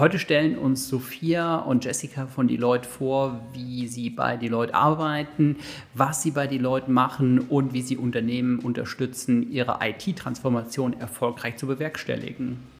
[0.00, 5.56] Heute stellen uns Sophia und Jessica von Deloitte vor, wie sie bei Deloitte arbeiten,
[5.92, 12.79] was sie bei Deloitte machen und wie sie Unternehmen unterstützen, ihre IT-Transformation erfolgreich zu bewerkstelligen.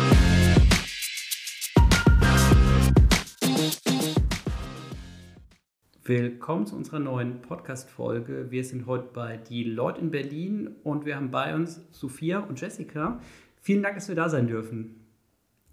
[6.03, 8.49] Willkommen zu unserer neuen Podcast-Folge.
[8.49, 12.59] Wir sind heute bei die Leute in Berlin und wir haben bei uns Sophia und
[12.59, 13.21] Jessica.
[13.61, 14.95] Vielen Dank, dass wir da sein dürfen.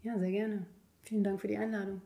[0.02, 0.66] Ja, sehr gerne.
[1.00, 2.02] Vielen Dank für die Einladung.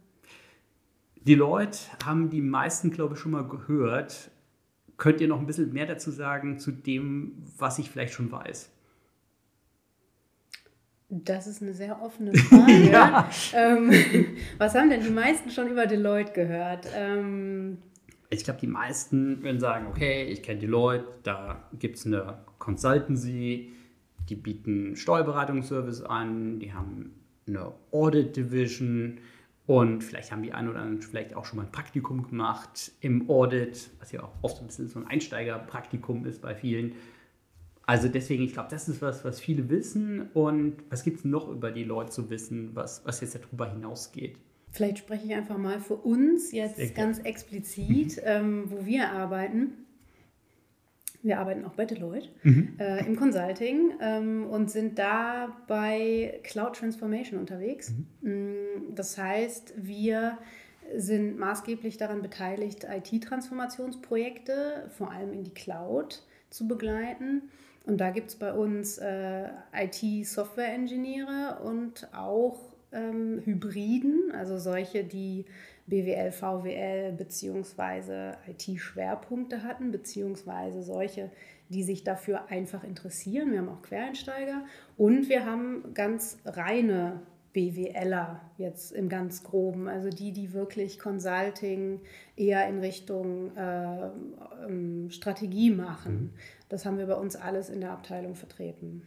[1.16, 4.30] Die Leute haben die meisten, glaube ich, schon mal gehört.
[4.98, 8.70] Könnt ihr noch ein bisschen mehr dazu sagen zu dem, was ich vielleicht schon weiß?
[11.08, 12.88] Das ist eine sehr offene Frage.
[12.92, 13.28] ja.
[13.52, 13.92] ähm,
[14.58, 16.86] was haben denn die meisten schon über Deloitte gehört?
[16.94, 17.78] Ähm,
[18.32, 23.72] ich glaube, die meisten würden sagen, okay, ich kenne Deloitte, da gibt es eine Consultancy,
[24.28, 27.12] die bieten Steuerberatungsservice an, die haben
[27.46, 29.18] eine Audit Division
[29.66, 33.28] und vielleicht haben die einen oder anderen vielleicht auch schon mal ein Praktikum gemacht im
[33.28, 36.94] Audit, was ja auch oft ein bisschen so ein Einsteigerpraktikum ist bei vielen.
[37.84, 40.30] Also deswegen, ich glaube, das ist was, was viele wissen.
[40.34, 44.38] Und was gibt es noch über die Leute zu wissen, was, was jetzt darüber hinausgeht?
[44.72, 48.22] Vielleicht spreche ich einfach mal für uns jetzt ganz explizit, mhm.
[48.24, 49.74] ähm, wo wir arbeiten.
[51.22, 52.76] Wir arbeiten auch bei Deloitte mhm.
[52.80, 57.92] äh, im Consulting ähm, und sind da bei Cloud Transformation unterwegs.
[58.22, 58.30] Mhm.
[58.30, 60.38] Mm, das heißt, wir
[60.96, 67.42] sind maßgeblich daran beteiligt, IT-Transformationsprojekte, vor allem in die Cloud, zu begleiten.
[67.84, 75.44] Und da gibt es bei uns äh, IT-Software-Ingenieure und auch Hybriden, also solche, die
[75.86, 78.32] BWL, VWL bzw.
[78.48, 81.30] IT-Schwerpunkte hatten, beziehungsweise solche,
[81.68, 83.50] die sich dafür einfach interessieren.
[83.50, 84.64] Wir haben auch Quereinsteiger
[84.96, 87.20] und wir haben ganz reine
[87.52, 92.00] BWLer jetzt im ganz groben, also die, die wirklich Consulting
[92.36, 94.10] eher in Richtung äh,
[94.66, 96.14] ähm, Strategie machen.
[96.14, 96.30] Mhm.
[96.68, 99.02] Das haben wir bei uns alles in der Abteilung vertreten.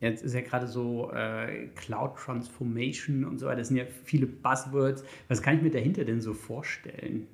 [0.00, 3.58] Jetzt ist ja gerade so äh, Cloud Transformation und so weiter.
[3.58, 5.04] Das sind ja viele Buzzwords.
[5.28, 7.26] Was kann ich mir dahinter denn so vorstellen?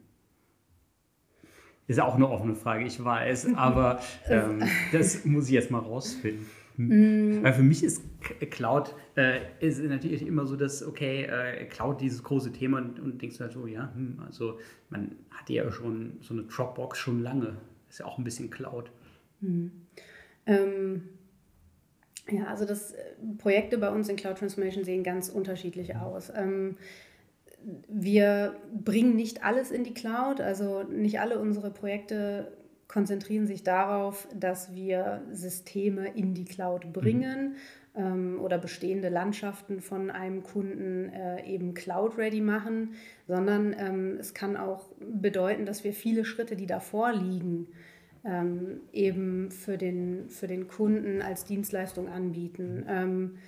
[1.86, 4.62] Ist ja auch eine offene Frage, ich weiß, aber ähm,
[4.92, 6.46] das muss ich jetzt mal rausfinden.
[6.76, 7.42] Mm.
[7.42, 8.04] Weil für mich ist
[8.50, 13.20] Cloud äh, ist natürlich immer so, dass, okay, äh, Cloud dieses große Thema und, und
[13.20, 17.22] denkst du halt so, ja, hm, also man hatte ja schon so eine Dropbox schon
[17.22, 17.56] lange.
[17.88, 18.92] Ist ja auch ein bisschen Cloud.
[19.40, 19.66] Mm.
[20.46, 21.02] Ähm
[22.28, 22.98] ja, also das äh,
[23.38, 26.32] Projekte bei uns in Cloud Transformation sehen ganz unterschiedlich aus.
[26.34, 26.76] Ähm,
[27.88, 32.52] wir bringen nicht alles in die Cloud, also nicht alle unsere Projekte
[32.88, 37.54] konzentrieren sich darauf, dass wir Systeme in die Cloud bringen
[37.94, 38.02] mhm.
[38.02, 42.94] ähm, oder bestehende Landschaften von einem Kunden äh, eben cloud-ready machen,
[43.28, 47.68] sondern ähm, es kann auch bedeuten, dass wir viele Schritte, die davor liegen,
[48.24, 52.84] ähm, eben für den, für den Kunden als Dienstleistung anbieten.
[52.88, 53.38] Ähm,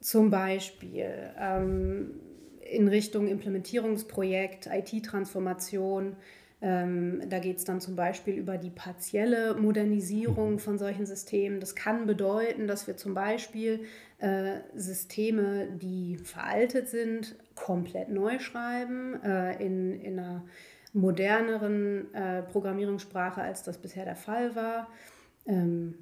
[0.00, 2.20] zum Beispiel ähm,
[2.60, 6.16] in Richtung Implementierungsprojekt, IT-Transformation.
[6.60, 11.58] Ähm, da geht es dann zum Beispiel über die partielle Modernisierung von solchen Systemen.
[11.60, 13.80] Das kann bedeuten, dass wir zum Beispiel
[14.18, 20.44] äh, Systeme, die veraltet sind, komplett neu schreiben, äh, in, in einer
[20.92, 24.88] moderneren äh, Programmierungssprache, als das bisher der Fall war.
[25.46, 25.94] Ähm,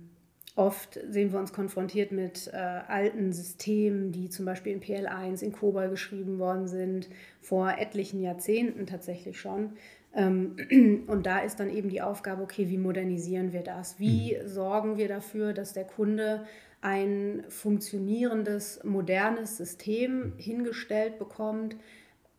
[0.57, 5.53] oft sehen wir uns konfrontiert mit äh, alten Systemen, die zum Beispiel in PL1, in
[5.53, 7.09] COBOL geschrieben worden sind,
[7.41, 9.75] vor etlichen Jahrzehnten tatsächlich schon.
[10.15, 13.99] Ähm, und da ist dann eben die Aufgabe, okay, wie modernisieren wir das?
[13.99, 14.49] Wie mhm.
[14.49, 16.45] sorgen wir dafür, dass der Kunde
[16.83, 21.77] ein funktionierendes, modernes System hingestellt bekommt,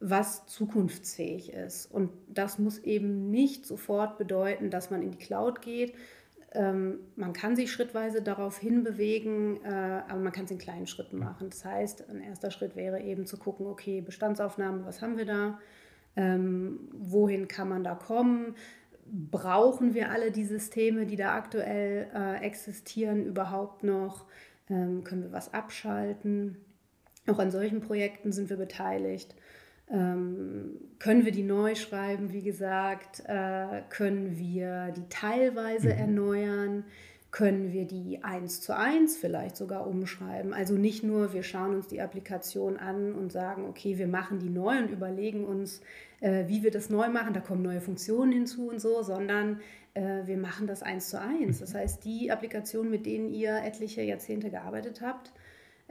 [0.01, 1.85] was zukunftsfähig ist.
[1.85, 5.93] Und das muss eben nicht sofort bedeuten, dass man in die Cloud geht.
[6.53, 11.17] Ähm, man kann sich schrittweise darauf hinbewegen, äh, aber man kann es in kleinen Schritten
[11.17, 11.49] machen.
[11.49, 15.59] Das heißt, ein erster Schritt wäre eben zu gucken, okay, Bestandsaufnahme, was haben wir da?
[16.15, 18.55] Ähm, wohin kann man da kommen?
[19.05, 24.25] Brauchen wir alle die Systeme, die da aktuell äh, existieren, überhaupt noch?
[24.69, 26.57] Ähm, können wir was abschalten?
[27.27, 29.35] Auch an solchen Projekten sind wir beteiligt.
[29.91, 33.23] Ähm, können wir die neu schreiben, wie gesagt?
[33.27, 35.99] Äh, können wir die teilweise mhm.
[35.99, 36.83] erneuern?
[37.31, 40.53] können wir die eins zu eins vielleicht sogar umschreiben.
[40.53, 44.49] Also nicht nur, wir schauen uns die Applikation an und sagen, okay, wir machen die
[44.49, 45.81] neu und überlegen uns,
[46.19, 49.61] äh, wie wir das neu machen, da kommen neue Funktionen hinzu und so, sondern
[49.93, 51.59] äh, wir machen das eins zu eins.
[51.59, 55.31] Das heißt, die Applikationen, mit denen ihr etliche Jahrzehnte gearbeitet habt,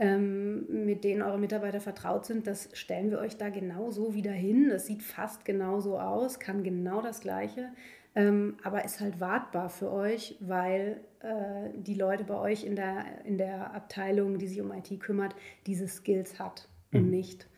[0.01, 4.69] ähm, mit denen eure Mitarbeiter vertraut sind, das stellen wir euch da genauso wieder hin.
[4.69, 7.71] Das sieht fast genauso aus, kann genau das Gleiche
[8.15, 13.25] ähm, aber ist halt wartbar für euch, weil äh, die Leute bei euch in der,
[13.25, 15.35] in der Abteilung, die sich um IT kümmert,
[15.67, 16.99] diese Skills hat mhm.
[16.99, 17.49] und nicht,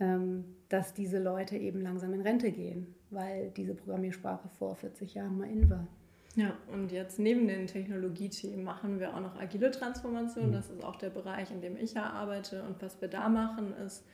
[0.00, 5.38] ähm, dass diese Leute eben langsam in Rente gehen, weil diese Programmiersprache vor 40 Jahren
[5.38, 5.86] mal in war.
[6.34, 10.48] Ja, und jetzt neben den Technologiethemen machen wir auch noch agile Transformation.
[10.48, 10.52] Mhm.
[10.52, 12.62] Das ist auch der Bereich, in dem ich ja arbeite.
[12.62, 14.04] Und was wir da machen, ist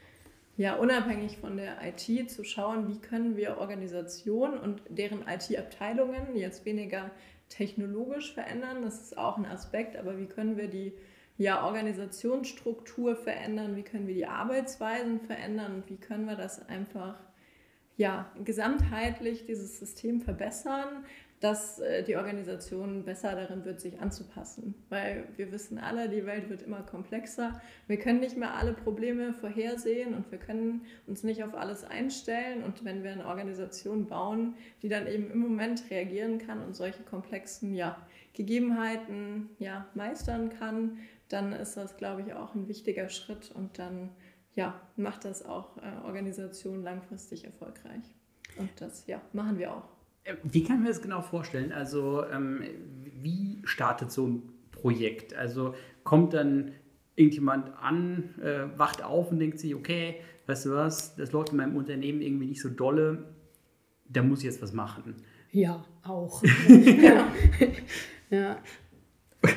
[0.58, 6.64] ja, unabhängig von der IT zu schauen, wie können wir Organisationen und deren IT-Abteilungen jetzt
[6.64, 7.12] weniger
[7.48, 8.82] technologisch verändern.
[8.82, 10.92] Das ist auch ein Aspekt, aber wie können wir die
[11.36, 17.14] ja, Organisationsstruktur verändern, wie können wir die Arbeitsweisen verändern und wie können wir das einfach
[17.96, 21.04] ja, gesamtheitlich dieses System verbessern,
[21.40, 24.74] dass äh, die Organisation besser darin wird, sich anzupassen.
[24.88, 27.60] Weil wir wissen alle, die Welt wird immer komplexer.
[27.86, 32.64] Wir können nicht mehr alle Probleme vorhersehen und wir können uns nicht auf alles einstellen.
[32.64, 37.02] Und wenn wir eine Organisation bauen, die dann eben im Moment reagieren kann und solche
[37.04, 37.96] komplexen ja,
[38.34, 40.98] Gegebenheiten ja, meistern kann,
[41.28, 44.10] dann ist das, glaube ich, auch ein wichtiger Schritt und dann
[44.54, 48.02] ja, macht das auch äh, Organisationen langfristig erfolgreich.
[48.56, 49.97] Und das ja, machen wir auch.
[50.42, 51.72] Wie kann ich mir das genau vorstellen?
[51.72, 52.62] Also, ähm,
[53.20, 55.34] wie startet so ein Projekt?
[55.34, 56.72] Also, kommt dann
[57.16, 60.16] irgendjemand an, äh, wacht auf und denkt sich, okay,
[60.46, 63.24] weißt du was, das läuft in meinem Unternehmen irgendwie nicht so dolle,
[64.08, 65.16] da muss ich jetzt was machen.
[65.50, 66.42] Ja, auch.
[66.68, 67.26] ja.
[68.30, 68.56] ja.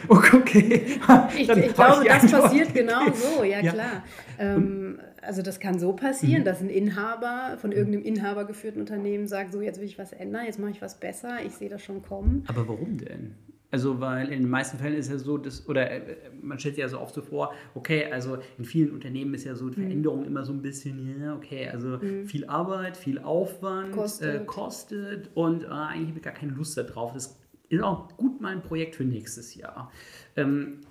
[0.08, 1.00] Okay.
[1.38, 3.72] ich, ich glaube, das passiert genau so, ja, ja.
[3.72, 4.04] klar.
[4.38, 6.46] Ähm, also das kann so passieren, mhm.
[6.46, 10.60] dass ein Inhaber von irgendeinem inhabergeführten Unternehmen sagt, so jetzt will ich was ändern, jetzt
[10.60, 12.44] mache ich was besser, ich sehe das schon kommen.
[12.48, 13.36] Aber warum denn?
[13.72, 16.82] Also, weil in den meisten Fällen ist ja so, dass, oder äh, man stellt sich
[16.82, 19.84] ja so oft so vor, okay, also in vielen Unternehmen ist ja so die mhm.
[19.84, 20.28] Veränderung mhm.
[20.28, 22.26] immer so ein bisschen, ja, okay, also mhm.
[22.26, 26.78] viel Arbeit, viel Aufwand, kostet, äh, kostet und äh, eigentlich habe ich gar keine Lust
[26.78, 27.14] darauf.
[27.14, 27.40] Das
[27.70, 29.90] ist auch gut mal ein Projekt für nächstes Jahr.
[30.36, 30.82] Ähm,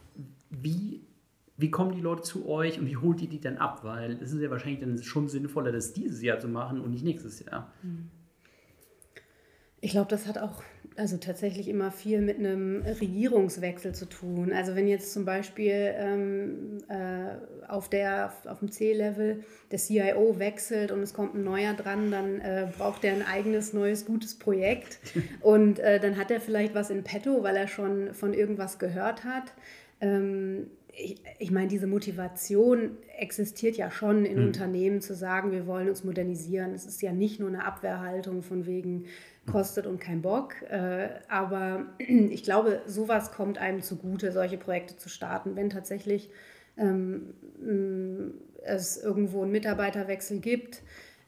[0.49, 1.03] wie
[1.61, 3.81] wie kommen die Leute zu euch und wie holt ihr die dann ab?
[3.83, 7.05] Weil es ist ja wahrscheinlich dann schon sinnvoller, das dieses Jahr zu machen und nicht
[7.05, 7.73] nächstes Jahr.
[7.83, 8.11] Hm.
[9.83, 10.63] Ich glaube, das hat auch
[10.97, 14.53] also tatsächlich immer viel mit einem Regierungswechsel zu tun.
[14.53, 20.93] Also wenn jetzt zum Beispiel ähm, äh, auf, der, auf dem C-Level der CIO wechselt
[20.93, 24.99] und es kommt ein neuer dran, dann äh, braucht er ein eigenes, neues, gutes Projekt.
[25.41, 29.25] Und äh, dann hat er vielleicht was in petto, weil er schon von irgendwas gehört
[29.25, 29.55] hat.
[30.03, 30.67] Ähm,
[30.97, 34.47] ich, ich meine, diese Motivation existiert ja schon in mhm.
[34.47, 36.75] Unternehmen zu sagen, wir wollen uns modernisieren.
[36.75, 39.07] Es ist ja nicht nur eine Abwehrhaltung von wegen
[39.51, 40.55] kostet und kein Bock.
[40.63, 46.31] Äh, aber ich glaube, sowas kommt einem zugute, solche Projekte zu starten, wenn tatsächlich
[46.77, 47.35] ähm,
[48.63, 50.83] es irgendwo einen Mitarbeiterwechsel gibt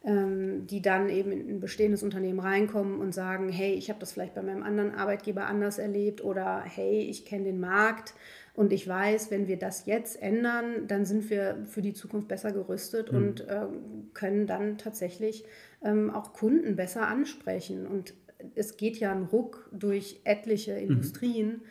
[0.04, 4.12] ähm, die dann eben in ein bestehendes Unternehmen reinkommen und sagen, hey, ich habe das
[4.12, 8.14] vielleicht bei meinem anderen Arbeitgeber anders erlebt oder hey, ich kenne den Markt
[8.54, 12.52] und ich weiß, wenn wir das jetzt ändern, dann sind wir für die Zukunft besser
[12.52, 13.18] gerüstet mhm.
[13.18, 13.66] und äh,
[14.12, 15.44] können dann tatsächlich
[15.82, 17.86] ähm, auch Kunden besser ansprechen.
[17.86, 18.14] Und
[18.54, 20.80] es geht ja ein Ruck durch etliche mhm.
[20.80, 21.48] Industrien.
[21.48, 21.62] Mhm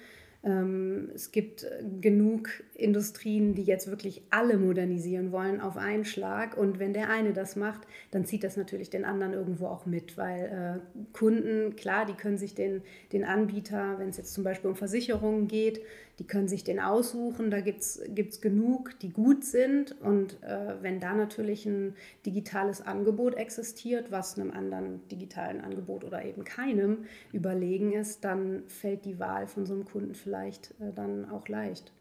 [0.44, 6.58] ähm, es gibt äh, genug Industrien, die jetzt wirklich alle modernisieren wollen auf einen Schlag.
[6.58, 10.18] Und wenn der eine das macht, dann zieht das natürlich den anderen irgendwo auch mit,
[10.18, 14.72] weil äh, Kunden, klar, die können sich den, den Anbieter, wenn es jetzt zum Beispiel
[14.72, 15.82] um Versicherungen geht,
[16.22, 20.00] die können sich den aussuchen, da gibt es genug, die gut sind.
[20.02, 21.96] Und äh, wenn da natürlich ein
[22.28, 29.06] digitales Angebot existiert, was einem anderen digitalen Angebot oder eben keinem überlegen ist, dann fällt
[29.06, 31.92] die Wahl von so einem Kunden vielleicht äh, dann auch leicht.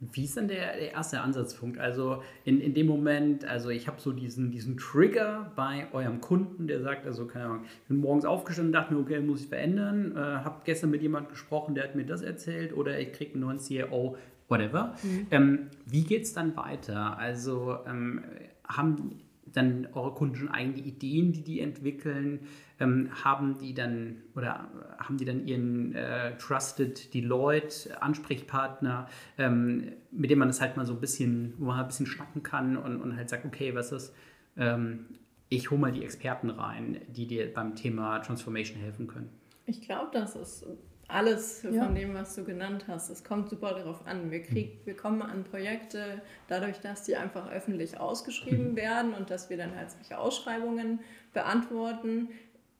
[0.00, 1.78] Wie ist denn der, der erste Ansatzpunkt?
[1.78, 6.66] Also in, in dem Moment, also ich habe so diesen, diesen Trigger bei eurem Kunden,
[6.66, 9.48] der sagt, also keine Ahnung, ich bin morgens aufgestanden und dachte mir, okay, muss ich
[9.48, 13.32] verändern, äh, habe gestern mit jemandem gesprochen, der hat mir das erzählt oder ich kriege
[13.32, 14.16] einen neuen CIO,
[14.48, 14.94] whatever.
[15.02, 15.26] Mhm.
[15.30, 17.16] Ähm, wie geht es dann weiter?
[17.16, 18.24] Also ähm,
[18.66, 19.20] haben
[19.54, 22.40] dann eure Kunden schon eigene Ideen, die die entwickeln?
[22.80, 24.68] Ähm, haben die dann oder
[24.98, 29.08] haben die dann ihren äh, Trusted Deloitte Ansprechpartner,
[29.38, 32.06] ähm, mit dem man das halt mal so ein bisschen, wo man halt ein bisschen
[32.06, 34.12] schnacken kann und, und halt sagt, okay, was ist,
[34.56, 35.06] ähm,
[35.48, 39.30] ich hole mal die Experten rein, die dir beim Thema Transformation helfen können.
[39.66, 40.66] Ich glaube, das ist
[41.08, 41.84] alles ja.
[41.84, 43.10] von dem, was du genannt hast.
[43.10, 44.30] Es kommt super darauf an.
[44.30, 48.76] Wir, krieg, wir kommen an Projekte dadurch, dass die einfach öffentlich ausgeschrieben mhm.
[48.76, 51.00] werden und dass wir dann halt solche Ausschreibungen
[51.32, 52.28] beantworten.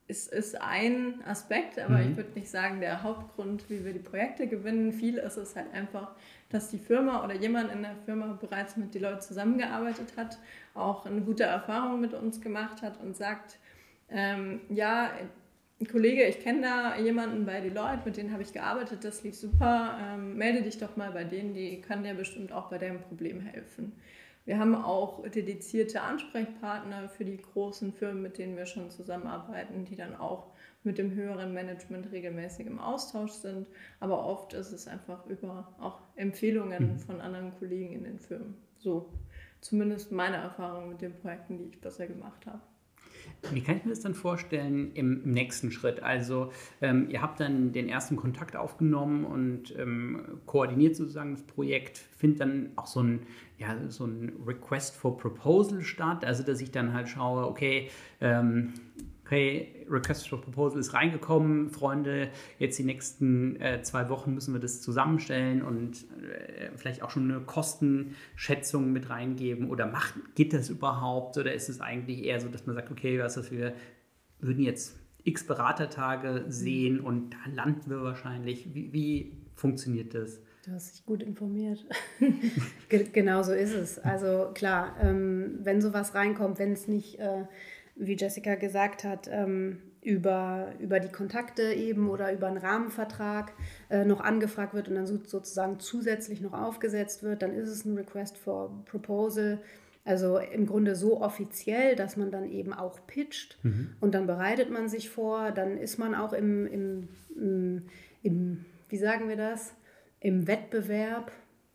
[0.07, 2.11] Es ist ein Aspekt, aber mhm.
[2.11, 4.93] ich würde nicht sagen, der Hauptgrund, wie wir die Projekte gewinnen.
[4.93, 6.15] Viel ist es halt einfach,
[6.51, 10.39] dass die Firma oder jemand in der Firma bereits mit die Leute zusammengearbeitet hat,
[10.75, 13.59] auch eine gute Erfahrung mit uns gemacht hat und sagt,
[14.11, 15.11] ähm, ja,
[15.89, 19.99] Kollege, ich kenne da jemanden bei Deloitte, mit denen habe ich gearbeitet, das lief super.
[20.01, 23.41] Ähm, melde dich doch mal bei denen, die kann dir bestimmt auch bei deinem Problem
[23.41, 23.93] helfen.
[24.45, 29.97] Wir haben auch dedizierte Ansprechpartner für die großen Firmen, mit denen wir schon zusammenarbeiten, die
[29.97, 30.49] dann auch
[30.83, 33.69] mit dem höheren Management regelmäßig im Austausch sind.
[34.01, 36.99] Aber oft ist es einfach über auch Empfehlungen mhm.
[36.99, 38.55] von anderen Kollegen in den Firmen.
[38.79, 39.09] So
[39.63, 42.61] zumindest meine Erfahrung mit den Projekten, die ich bisher gemacht habe.
[43.53, 46.03] Wie kann ich mir das dann vorstellen im, nächsten Schritt?
[46.03, 51.99] Also ähm, ihr habt dann den ersten Kontakt aufgenommen und ähm, koordiniert sozusagen das Projekt,
[51.99, 53.21] findet dann auch so ein,
[53.59, 58.73] ja, so ein Request for Proposal statt, also dass ich dann halt schaue, okay, ähm,
[59.25, 64.61] okay, Request for Proposal ist reingekommen, Freunde, jetzt die nächsten äh, zwei Wochen müssen wir
[64.61, 70.69] das zusammenstellen und äh, vielleicht auch schon eine Kostenschätzung mit reingeben oder macht, geht das
[70.69, 73.73] überhaupt oder ist es eigentlich eher so, dass man sagt, okay, was das wir
[74.41, 78.75] würden jetzt x Beratertage sehen und da landen wir wahrscheinlich.
[78.75, 80.41] Wie, wie funktioniert das?
[80.65, 81.85] Du hast dich gut informiert.
[82.89, 83.99] genau so ist es.
[83.99, 87.45] Also klar, ähm, wenn sowas reinkommt, wenn es nicht äh,
[87.97, 93.53] wie Jessica gesagt hat, ähm, über, über die Kontakte eben oder über einen Rahmenvertrag
[93.89, 97.97] äh, noch angefragt wird und dann sozusagen zusätzlich noch aufgesetzt wird, dann ist es ein
[97.97, 99.61] Request for Proposal.
[100.05, 103.97] Also im Grunde so offiziell, dass man dann eben auch pitcht mhm.
[104.01, 107.83] und dann bereitet man sich vor, dann ist man auch im, im, im,
[108.23, 109.73] im wie sagen wir das,
[110.21, 111.33] im Wettbewerb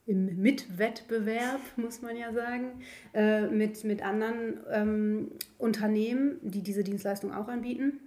[0.10, 2.82] im Mitwettbewerb, muss man ja sagen,
[3.14, 8.00] äh, mit, mit anderen ähm, Unternehmen, die diese Dienstleistung auch anbieten.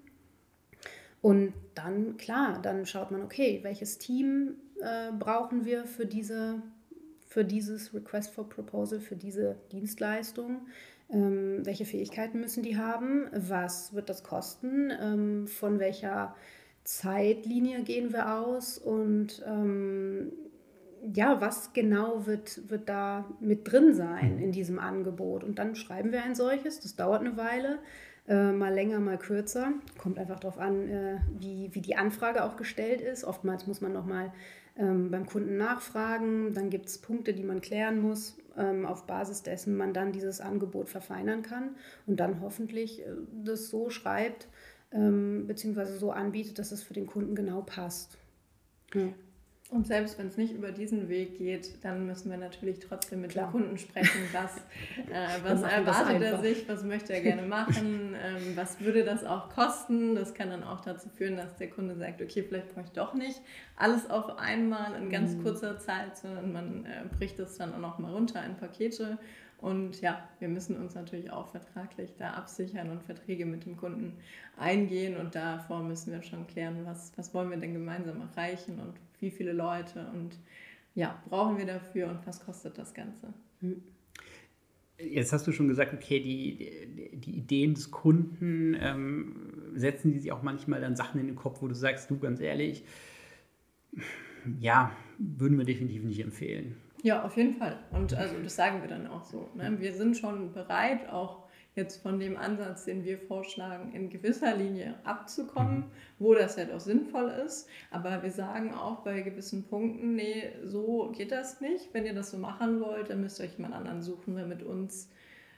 [1.21, 6.61] Und dann, klar, dann schaut man, okay, welches Team äh, brauchen wir für, diese,
[7.29, 10.67] für dieses Request for Proposal, für diese Dienstleistung?
[11.09, 13.29] Ähm, welche Fähigkeiten müssen die haben?
[13.33, 14.91] Was wird das kosten?
[15.01, 16.35] Ähm, von welcher
[16.83, 18.77] Zeitlinie gehen wir aus?
[18.79, 20.33] Und ähm,
[21.15, 25.45] ja, was genau wird, wird da mit drin sein in diesem Angebot?
[25.45, 27.79] Und dann schreiben wir ein solches, das dauert eine Weile,
[28.29, 29.73] äh, mal länger, mal kürzer.
[29.99, 33.25] Kommt einfach darauf an, äh, wie, wie die Anfrage auch gestellt ist.
[33.25, 34.33] Oftmals muss man nochmal
[34.77, 39.43] ähm, beim Kunden nachfragen, dann gibt es Punkte, die man klären muss, ähm, auf Basis
[39.43, 43.11] dessen man dann dieses Angebot verfeinern kann und dann hoffentlich äh,
[43.45, 44.49] das so schreibt,
[44.93, 48.19] ähm, beziehungsweise so anbietet, dass es für den Kunden genau passt.
[48.95, 49.09] Ja.
[49.73, 53.31] Und selbst wenn es nicht über diesen Weg geht, dann müssen wir natürlich trotzdem mit
[53.31, 53.47] Klar.
[53.47, 54.57] dem Kunden sprechen, was,
[55.11, 59.49] äh, was erwartet er sich, was möchte er gerne machen, ähm, was würde das auch
[59.49, 60.15] kosten.
[60.15, 63.15] Das kann dann auch dazu führen, dass der Kunde sagt, okay, vielleicht brauche ich doch
[63.15, 63.41] nicht
[63.77, 65.43] alles auf einmal in ganz mhm.
[65.43, 69.19] kurzer Zeit, sondern man äh, bricht das dann auch noch mal runter in Pakete
[69.63, 74.15] und ja, wir müssen uns natürlich auch vertraglich da absichern und Verträge mit dem Kunden
[74.57, 75.17] eingehen.
[75.17, 79.31] Und davor müssen wir schon klären, was, was wollen wir denn gemeinsam erreichen und wie
[79.31, 80.37] viele Leute und
[80.97, 83.33] ja, brauchen wir dafür und was kostet das Ganze.
[83.61, 83.81] Hm.
[84.99, 89.37] Jetzt hast du schon gesagt, okay, die, die, Ideen des Kunden ähm,
[89.75, 92.41] setzen die sich auch manchmal dann Sachen in den Kopf, wo du sagst, du ganz
[92.41, 92.85] ehrlich,
[94.61, 96.77] ja, würden wir definitiv nicht empfehlen.
[97.03, 97.79] Ja, auf jeden Fall.
[97.91, 99.51] Und also das sagen wir dann auch so.
[99.55, 99.75] Ne?
[99.79, 101.43] Wir sind schon bereit, auch
[101.75, 105.85] jetzt von dem Ansatz, den wir vorschlagen, in gewisser Linie abzukommen, mhm.
[106.19, 107.69] wo das halt auch sinnvoll ist.
[107.91, 111.93] Aber wir sagen auch bei gewissen Punkten, nee, so geht das nicht.
[111.93, 114.63] Wenn ihr das so machen wollt, dann müsst ihr euch jemand anderen suchen, weil mit
[114.63, 115.09] uns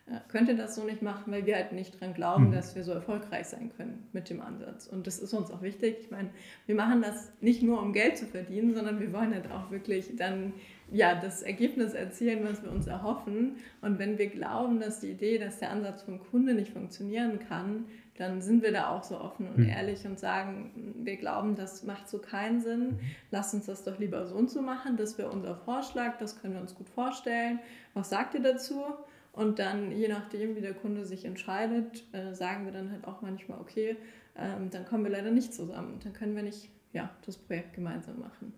[0.07, 2.53] äh, könnt ihr das so nicht machen, weil wir halt nicht dran glauben, mhm.
[2.53, 4.87] dass wir so erfolgreich sein können mit dem Ansatz.
[4.87, 5.97] Und das ist uns auch wichtig.
[6.01, 6.31] Ich meine,
[6.67, 10.15] wir machen das nicht nur, um Geld zu verdienen, sondern wir wollen halt auch wirklich
[10.17, 10.53] dann
[10.95, 13.57] ja, das Ergebnis erzielen, was wir uns erhoffen.
[13.81, 17.87] Und wenn wir glauben, dass die Idee, dass der Ansatz vom Kunde nicht funktionieren kann,
[18.17, 19.69] dann sind wir da auch so offen und mhm.
[19.69, 22.91] ehrlich und sagen, wir glauben, das macht so keinen Sinn.
[22.91, 23.01] Mhm.
[23.33, 24.97] Lasst uns das doch lieber so und so machen.
[24.97, 27.59] Das wäre unser Vorschlag, das können wir uns gut vorstellen.
[27.95, 28.85] Was sagt ihr dazu?
[29.33, 33.21] Und dann, je nachdem, wie der Kunde sich entscheidet, äh, sagen wir dann halt auch
[33.21, 33.97] manchmal, okay,
[34.39, 35.99] ähm, dann kommen wir leider nicht zusammen.
[36.05, 38.55] Dann können wir nicht ja, das Projekt gemeinsam machen.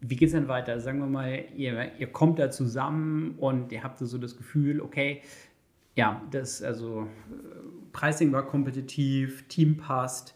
[0.00, 0.80] Wie geht es dann weiter?
[0.80, 5.22] Sagen wir mal, ihr, ihr kommt da zusammen und ihr habt so das Gefühl, okay,
[5.94, 7.06] ja, das, also
[7.92, 10.34] Pricing war kompetitiv, Team passt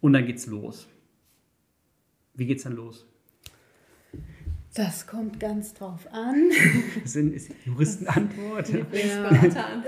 [0.00, 0.88] und dann geht's los.
[2.34, 3.06] Wie geht es dann los?
[4.74, 6.50] Das kommt ganz drauf an.
[7.02, 8.68] Das ist Juristenantwort.
[8.92, 9.28] ja,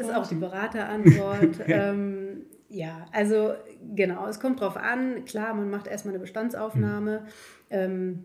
[0.01, 1.57] ist auch die Beraterantwort.
[1.67, 3.53] ähm, ja, also
[3.95, 5.25] genau, es kommt drauf an.
[5.27, 7.21] Klar, man macht erstmal eine Bestandsaufnahme.
[7.21, 7.27] Mhm.
[7.71, 8.25] Ähm,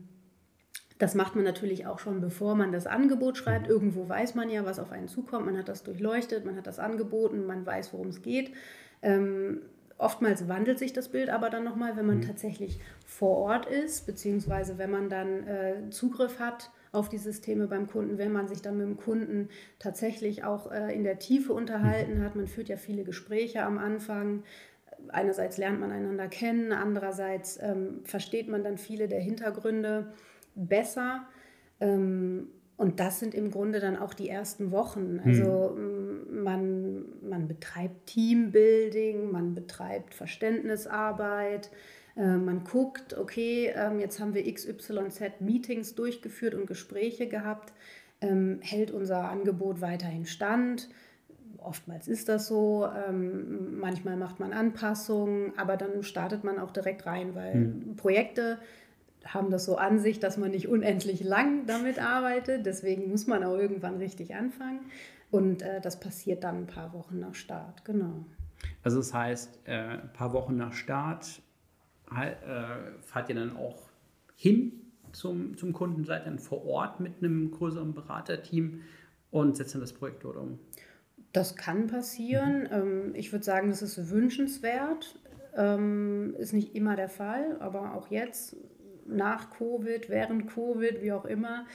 [0.99, 3.67] das macht man natürlich auch schon, bevor man das Angebot schreibt.
[3.67, 5.45] Irgendwo weiß man ja, was auf einen zukommt.
[5.45, 8.51] Man hat das durchleuchtet, man hat das angeboten, man weiß, worum es geht.
[9.01, 9.61] Ähm,
[9.97, 12.27] oftmals wandelt sich das Bild aber dann nochmal, wenn man mhm.
[12.27, 17.87] tatsächlich vor Ort ist, beziehungsweise wenn man dann äh, Zugriff hat auf die Systeme beim
[17.87, 22.19] Kunden, wenn man sich dann mit dem Kunden tatsächlich auch äh, in der Tiefe unterhalten
[22.19, 22.23] mhm.
[22.23, 22.35] hat.
[22.35, 24.43] Man führt ja viele Gespräche am Anfang.
[25.09, 30.13] Einerseits lernt man einander kennen, andererseits ähm, versteht man dann viele der Hintergründe
[30.55, 31.25] besser.
[31.79, 35.21] Ähm, und das sind im Grunde dann auch die ersten Wochen.
[35.23, 36.43] Also mhm.
[36.43, 41.69] man, man betreibt Teambuilding, man betreibt Verständnisarbeit,
[42.15, 47.73] äh, man guckt, okay, ähm, jetzt haben wir XYZ Meetings durchgeführt und Gespräche gehabt,
[48.21, 50.89] ähm, hält unser Angebot weiterhin stand.
[51.57, 57.05] Oftmals ist das so, ähm, manchmal macht man Anpassungen, aber dann startet man auch direkt
[57.05, 57.95] rein, weil mhm.
[57.95, 58.57] Projekte
[59.25, 62.65] haben das so an sich, dass man nicht unendlich lang damit arbeitet.
[62.65, 64.81] Deswegen muss man auch irgendwann richtig anfangen.
[65.31, 68.25] Und äh, das passiert dann ein paar Wochen nach Start, genau.
[68.83, 71.41] Also das heißt, äh, ein paar Wochen nach Start
[72.11, 72.31] äh,
[73.01, 73.89] fahrt ihr dann auch
[74.35, 74.73] hin
[75.11, 78.81] zum, zum Kunden, seid dann vor Ort mit einem größeren Beraterteam
[79.31, 80.59] und setzt dann das Projekt dort um?
[81.31, 83.07] Das kann passieren.
[83.09, 83.15] Mhm.
[83.15, 85.19] ich würde sagen, das ist wünschenswert.
[85.55, 88.55] Ähm, ist nicht immer der Fall, aber auch jetzt
[89.05, 91.65] nach Covid, während Covid, wie auch immer,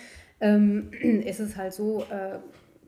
[0.41, 2.39] ähm, ist es halt so, äh,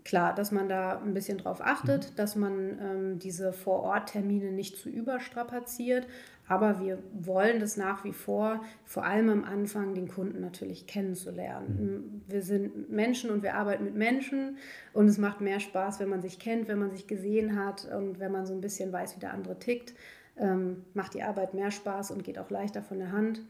[0.04, 2.16] klar, dass man da ein bisschen drauf achtet, mhm.
[2.16, 6.06] dass man ähm, diese Vor-Ort-Termine nicht zu überstrapaziert.
[6.48, 12.22] Aber wir wollen das nach wie vor, vor allem am Anfang, den Kunden natürlich kennenzulernen.
[12.26, 12.32] Mhm.
[12.32, 14.56] Wir sind Menschen und wir arbeiten mit Menschen
[14.92, 18.18] und es macht mehr Spaß, wenn man sich kennt, wenn man sich gesehen hat und
[18.18, 19.94] wenn man so ein bisschen weiß, wie der andere tickt.
[20.36, 23.42] Ähm, macht die Arbeit mehr Spaß und geht auch leichter von der Hand.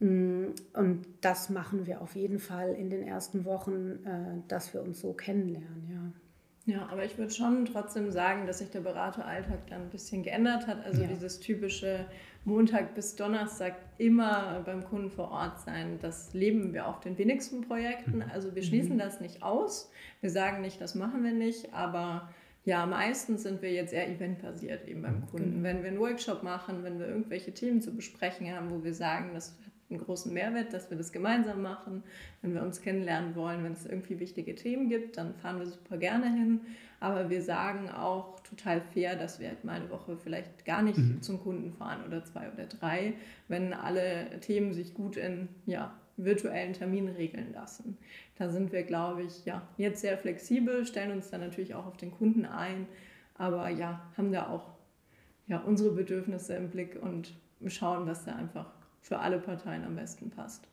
[0.00, 4.82] Mm, und das machen wir auf jeden Fall in den ersten Wochen, äh, dass wir
[4.82, 6.12] uns so kennenlernen, ja.
[6.66, 10.66] Ja, aber ich würde schon trotzdem sagen, dass sich der Berateralltag dann ein bisschen geändert
[10.66, 10.82] hat.
[10.84, 11.08] Also ja.
[11.08, 12.06] dieses typische
[12.46, 17.60] Montag bis Donnerstag immer beim Kunden vor Ort sein, das leben wir auf den wenigsten
[17.62, 18.16] Projekten.
[18.16, 18.30] Mhm.
[18.32, 18.98] Also wir schließen mhm.
[18.98, 19.90] das nicht aus.
[20.22, 22.30] Wir sagen nicht, das machen wir nicht, aber
[22.64, 25.26] ja, meistens sind wir jetzt eher eventbasiert eben beim mhm.
[25.26, 25.50] Kunden.
[25.50, 25.64] Genau.
[25.64, 29.32] Wenn wir einen Workshop machen, wenn wir irgendwelche Themen zu besprechen haben, wo wir sagen,
[29.34, 29.54] das
[29.90, 32.02] einen großen Mehrwert, dass wir das gemeinsam machen.
[32.42, 35.96] Wenn wir uns kennenlernen wollen, wenn es irgendwie wichtige Themen gibt, dann fahren wir super
[35.98, 36.60] gerne hin.
[37.00, 40.98] Aber wir sagen auch total fair, dass wir halt mal eine Woche vielleicht gar nicht
[40.98, 41.20] mhm.
[41.20, 43.14] zum Kunden fahren oder zwei oder drei,
[43.48, 47.98] wenn alle Themen sich gut in ja, virtuellen Terminen regeln lassen.
[48.38, 51.96] Da sind wir, glaube ich, ja, jetzt sehr flexibel, stellen uns dann natürlich auch auf
[51.96, 52.86] den Kunden ein,
[53.34, 54.72] aber ja, haben da auch
[55.46, 57.34] ja, unsere Bedürfnisse im Blick und
[57.66, 58.70] schauen, was da einfach
[59.04, 60.66] für alle Parteien am besten passt.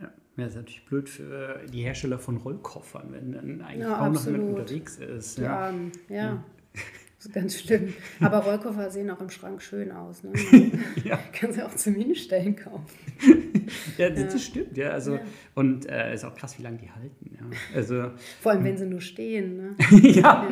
[0.00, 4.16] Ja, das ist natürlich blöd für die Hersteller von Rollkoffern, wenn dann eigentlich ja, kaum
[4.16, 4.40] absolut.
[4.40, 5.38] noch jemand unterwegs ist.
[5.38, 5.76] Ja, ja.
[6.08, 6.44] ja.
[6.72, 7.94] Das ist ganz schlimm.
[8.20, 10.24] Aber Rollkoffer sehen auch im Schrank schön aus.
[10.24, 10.32] Ne?
[11.04, 11.18] ja.
[11.32, 12.98] Kannst du auch zum Hinstellen kaufen.
[13.98, 14.38] ja, das, ja.
[14.38, 14.76] stimmt.
[14.76, 15.20] Ja, also, ja.
[15.54, 17.30] Und äh, ist auch krass, wie lange die halten.
[17.30, 17.76] Ja.
[17.76, 19.56] Also, Vor allem, wenn sie nur stehen.
[19.56, 19.76] Ne?
[20.02, 20.46] ja,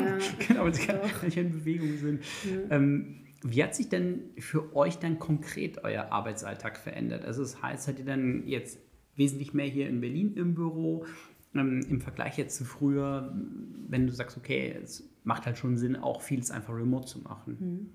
[0.47, 2.23] genau, wenn sie gar nicht in Bewegung sind.
[2.71, 7.25] Ähm, wie hat sich denn für euch dann konkret euer Arbeitsalltag verändert?
[7.25, 8.79] Also das heißt, seid ihr dann jetzt
[9.17, 11.05] wesentlich mehr hier in Berlin im Büro
[11.55, 13.33] ähm, im Vergleich jetzt zu früher,
[13.89, 17.57] wenn du sagst, okay, es macht halt schon Sinn, auch vieles einfach remote zu machen?
[17.61, 17.91] Mhm.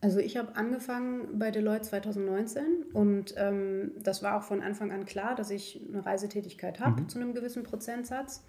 [0.00, 5.06] Also ich habe angefangen bei Deloitte 2019 und ähm, das war auch von Anfang an
[5.06, 7.08] klar, dass ich eine Reisetätigkeit habe mhm.
[7.08, 8.44] zu einem gewissen Prozentsatz.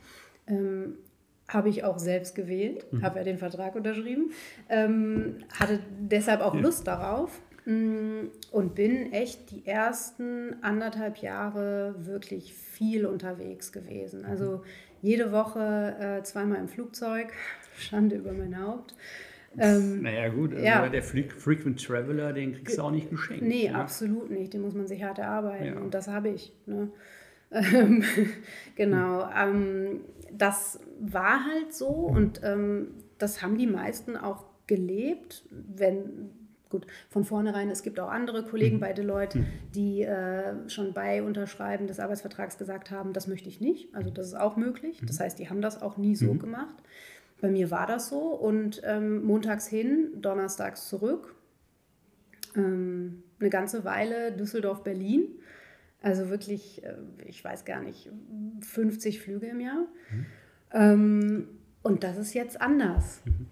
[0.47, 0.97] Ähm,
[1.47, 3.03] habe ich auch selbst gewählt, mhm.
[3.03, 4.31] habe ja den Vertrag unterschrieben,
[4.69, 6.61] ähm, hatte deshalb auch ja.
[6.61, 14.21] Lust darauf mm, und bin echt die ersten anderthalb Jahre wirklich viel unterwegs gewesen.
[14.21, 14.25] Mhm.
[14.25, 14.63] Also
[15.01, 17.31] jede Woche äh, zweimal im Flugzeug,
[17.77, 18.95] Schande über mein Haupt.
[19.57, 20.89] Ähm, naja, gut, also ja.
[20.89, 23.43] der Frequent Traveler, den kriegst du auch nicht geschenkt.
[23.43, 23.73] Nee, ja.
[23.73, 24.53] absolut nicht.
[24.53, 25.65] Den muss man sich hart erarbeiten.
[25.65, 25.79] Ja.
[25.79, 26.53] Und das habe ich.
[26.65, 26.89] Ne?
[27.51, 28.03] Ähm,
[28.75, 29.29] genau.
[29.29, 36.29] Ähm, das war halt so und ähm, das haben die meisten auch gelebt, wenn
[36.69, 38.81] gut, von vornherein, es gibt auch andere Kollegen mhm.
[38.81, 39.45] bei Deloitte, mhm.
[39.73, 43.93] die äh, schon bei Unterschreiben des Arbeitsvertrags gesagt haben, das möchte ich nicht.
[43.95, 45.01] Also das ist auch möglich.
[45.05, 45.23] Das mhm.
[45.23, 46.75] heißt, die haben das auch nie so gemacht.
[47.41, 51.35] Bei mir war das so und ähm, montags hin, donnerstags zurück.
[52.55, 55.27] Ähm, eine ganze Weile Düsseldorf-Berlin
[56.01, 58.09] Also wirklich, äh, ich weiß gar nicht,
[58.61, 59.85] 50 Flüge im Jahr.
[60.11, 60.25] Mhm.
[60.75, 61.47] Ähm,
[61.81, 63.21] und das ist jetzt anders.
[63.25, 63.47] Mhm.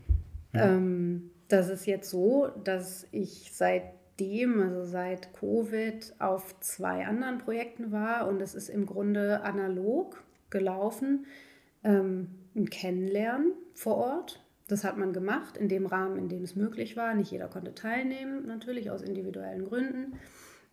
[0.53, 7.91] Ähm, das ist jetzt so, dass ich seitdem, also seit Covid, auf zwei anderen Projekten
[7.91, 11.25] war und es ist im Grunde analog gelaufen.
[11.83, 14.43] Ähm, ein Kennenlernen vor Ort.
[14.67, 17.13] Das hat man gemacht in dem Rahmen, in dem es möglich war.
[17.13, 20.13] Nicht jeder konnte teilnehmen, natürlich aus individuellen Gründen.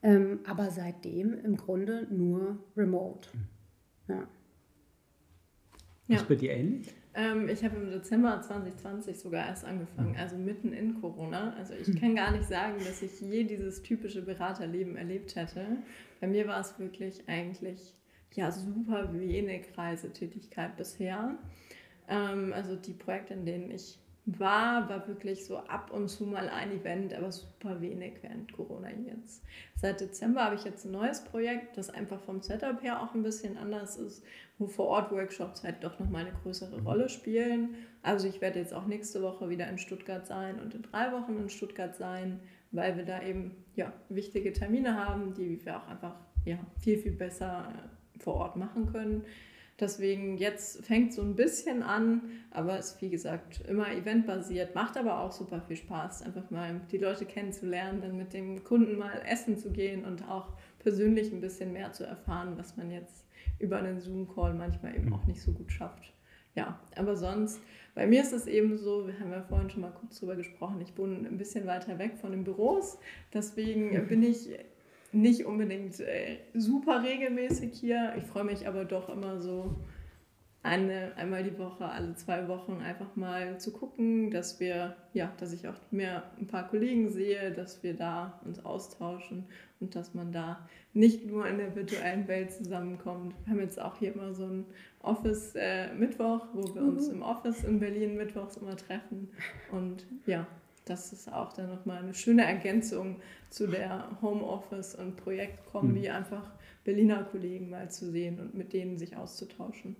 [0.02, 3.30] Ähm, aber seitdem im Grunde nur remote.
[4.08, 4.26] Ja.
[6.16, 6.94] Ist bei dir ähnlich?
[7.14, 11.54] Ähm, ich habe im Dezember 2020 sogar erst angefangen, also mitten in Corona.
[11.58, 15.78] Also ich kann gar nicht sagen, dass ich je dieses typische Beraterleben erlebt hätte.
[16.20, 17.94] Bei mir war es wirklich eigentlich
[18.34, 21.36] ja super wenig Reisetätigkeit bisher.
[22.08, 26.48] Ähm, also die Projekte, in denen ich war, war wirklich so ab und zu mal
[26.48, 29.42] ein Event, aber super wenig während Corona jetzt.
[29.76, 33.22] Seit Dezember habe ich jetzt ein neues Projekt, das einfach vom Setup her auch ein
[33.22, 34.22] bisschen anders ist,
[34.58, 37.74] wo vor Ort Workshops halt doch nochmal eine größere Rolle spielen.
[38.02, 41.38] Also ich werde jetzt auch nächste Woche wieder in Stuttgart sein und in drei Wochen
[41.38, 42.40] in Stuttgart sein,
[42.72, 47.12] weil wir da eben ja, wichtige Termine haben, die wir auch einfach ja, viel, viel
[47.12, 47.72] besser
[48.18, 49.24] vor Ort machen können.
[49.80, 55.20] Deswegen jetzt fängt so ein bisschen an, aber ist wie gesagt immer eventbasiert, macht aber
[55.20, 59.56] auch super viel Spaß, einfach mal die Leute kennenzulernen, dann mit dem Kunden mal essen
[59.56, 60.48] zu gehen und auch
[60.80, 63.24] persönlich ein bisschen mehr zu erfahren, was man jetzt
[63.58, 66.12] über einen Zoom-Call manchmal eben auch nicht so gut schafft.
[66.54, 67.60] Ja, aber sonst,
[67.94, 70.80] bei mir ist es eben so, wir haben ja vorhin schon mal kurz drüber gesprochen,
[70.80, 72.98] ich wohne ein bisschen weiter weg von den Büros,
[73.32, 74.50] deswegen bin ich
[75.12, 78.14] nicht unbedingt äh, super regelmäßig hier.
[78.16, 79.76] Ich freue mich aber doch immer so
[80.62, 85.54] eine, einmal die Woche, alle zwei Wochen einfach mal zu gucken, dass wir, ja, dass
[85.54, 89.46] ich auch mehr ein paar Kollegen sehe, dass wir da uns austauschen
[89.80, 93.34] und dass man da nicht nur in der virtuellen Welt zusammenkommt.
[93.44, 94.66] Wir haben jetzt auch hier immer so ein
[95.00, 99.30] Office äh, Mittwoch, wo wir uns im Office in Berlin mittwochs immer treffen
[99.72, 100.46] und ja,
[100.90, 103.16] das ist auch dann nochmal eine schöne Ergänzung
[103.48, 106.14] zu der Homeoffice- und Projektkombi, mhm.
[106.14, 106.50] einfach
[106.84, 109.96] Berliner Kollegen mal zu sehen und mit denen sich auszutauschen.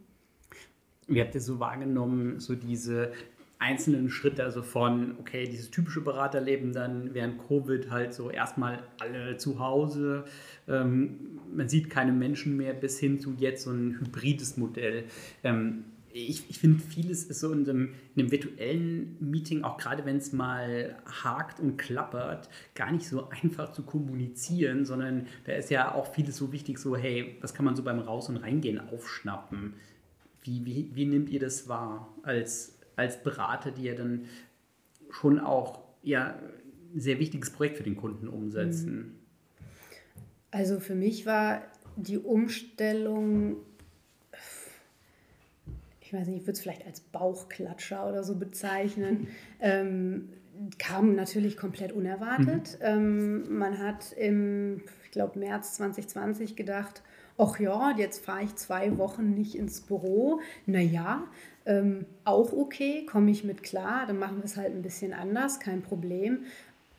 [1.07, 3.13] Wie habt ihr so wahrgenommen, so diese
[3.59, 9.37] einzelnen Schritte, also von, okay, dieses typische Beraterleben dann während Covid halt so erstmal alle
[9.37, 10.25] zu Hause,
[10.67, 15.05] ähm, man sieht keine Menschen mehr, bis hin zu jetzt so ein hybrides Modell.
[15.45, 20.05] Ähm, ich, ich finde, vieles ist so in einem, in einem virtuellen Meeting, auch gerade
[20.05, 25.71] wenn es mal hakt und klappert, gar nicht so einfach zu kommunizieren, sondern da ist
[25.71, 28.81] ja auch vieles so wichtig, so, hey, was kann man so beim Raus- und Reingehen
[28.81, 29.75] aufschnappen?
[30.43, 34.25] Wie, wie, wie nehmt ihr das wahr als, als Berater, die ja dann
[35.11, 36.39] schon auch ja,
[36.95, 39.17] ein sehr wichtiges Projekt für den Kunden umsetzen?
[40.51, 41.63] Also für mich war
[41.97, 43.57] die Umstellung
[46.11, 49.29] ich weiß nicht, ich würde es vielleicht als Bauchklatscher oder so bezeichnen,
[49.61, 50.31] ähm,
[50.77, 52.79] kam natürlich komplett unerwartet.
[52.81, 52.85] Mhm.
[52.85, 57.05] Ähm, man hat im, ich glaube, März 2020 gedacht,
[57.39, 60.41] ach ja, jetzt fahre ich zwei Wochen nicht ins Büro.
[60.67, 61.23] Naja,
[61.65, 65.61] ähm, auch okay, komme ich mit klar, dann machen wir es halt ein bisschen anders,
[65.61, 66.41] kein Problem.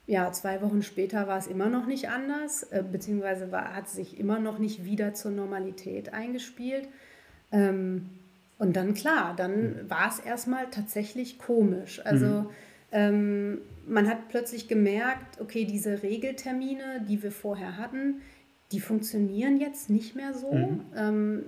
[0.08, 4.18] Ja, zwei Wochen später war es immer noch nicht anders, äh, beziehungsweise war, hat sich
[4.18, 6.88] immer noch nicht wieder zur Normalität eingespielt.
[7.52, 8.10] Ähm,
[8.62, 9.90] und dann klar, dann mhm.
[9.90, 12.00] war es erstmal tatsächlich komisch.
[12.06, 12.50] Also mhm.
[12.92, 18.22] ähm, man hat plötzlich gemerkt, okay, diese Regeltermine, die wir vorher hatten,
[18.72, 20.54] die funktionieren jetzt nicht mehr so.
[20.54, 20.82] Mhm.
[20.96, 21.44] Ähm,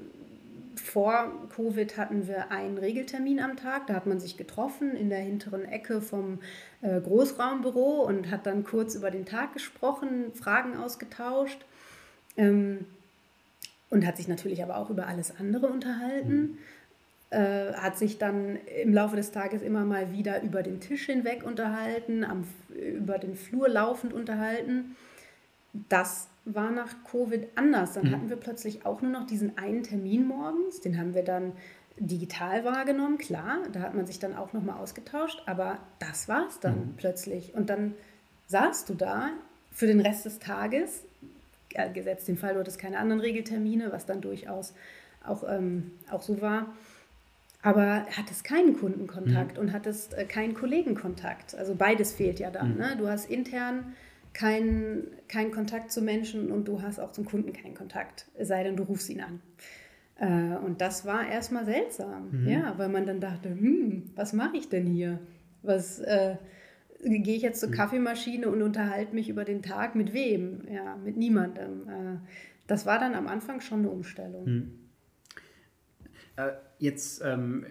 [0.76, 5.20] vor Covid hatten wir einen Regeltermin am Tag, da hat man sich getroffen in der
[5.20, 6.40] hinteren Ecke vom
[6.82, 11.64] äh, Großraumbüro und hat dann kurz über den Tag gesprochen, Fragen ausgetauscht
[12.38, 12.88] ähm,
[13.92, 16.34] und hat sich natürlich aber auch über alles andere unterhalten.
[16.34, 16.58] Mhm.
[17.34, 21.44] Äh, hat sich dann im Laufe des Tages immer mal wieder über den Tisch hinweg
[21.44, 24.96] unterhalten, am, über den Flur laufend unterhalten.
[25.90, 27.94] Das war nach Covid anders.
[27.94, 28.12] Dann mhm.
[28.12, 31.54] hatten wir plötzlich auch nur noch diesen einen Termin morgens, den haben wir dann
[31.98, 36.60] digital wahrgenommen, klar, da hat man sich dann auch nochmal ausgetauscht, aber das war es
[36.60, 36.94] dann mhm.
[36.98, 37.56] plötzlich.
[37.56, 37.96] Und dann
[38.46, 39.32] saßt du da
[39.72, 41.04] für den Rest des Tages,
[41.74, 44.76] äh, gesetzt den Fall, du hattest keine anderen Regeltermine, was dann durchaus
[45.26, 46.68] auch, ähm, auch so war,
[47.64, 49.64] aber hattest keinen Kundenkontakt mhm.
[49.64, 51.56] und hattest äh, keinen Kollegenkontakt.
[51.56, 52.74] Also beides fehlt ja dann.
[52.74, 52.78] Mhm.
[52.78, 52.96] Ne?
[52.98, 53.94] Du hast intern
[54.34, 58.64] keinen kein Kontakt zu Menschen und du hast auch zum Kunden keinen Kontakt, es sei
[58.64, 59.42] denn, du rufst ihn an.
[60.18, 62.48] Äh, und das war erstmal seltsam, mhm.
[62.48, 65.20] ja, weil man dann dachte, hm, was mache ich denn hier?
[65.62, 66.36] Was äh,
[67.04, 67.74] gehe ich jetzt zur mhm.
[67.74, 70.62] Kaffeemaschine und unterhalte mich über den Tag mit wem?
[70.70, 71.88] Ja, mit niemandem.
[71.88, 72.18] Äh,
[72.68, 74.46] das war dann am Anfang schon eine Umstellung.
[76.36, 77.66] Äh, jetzt ähm,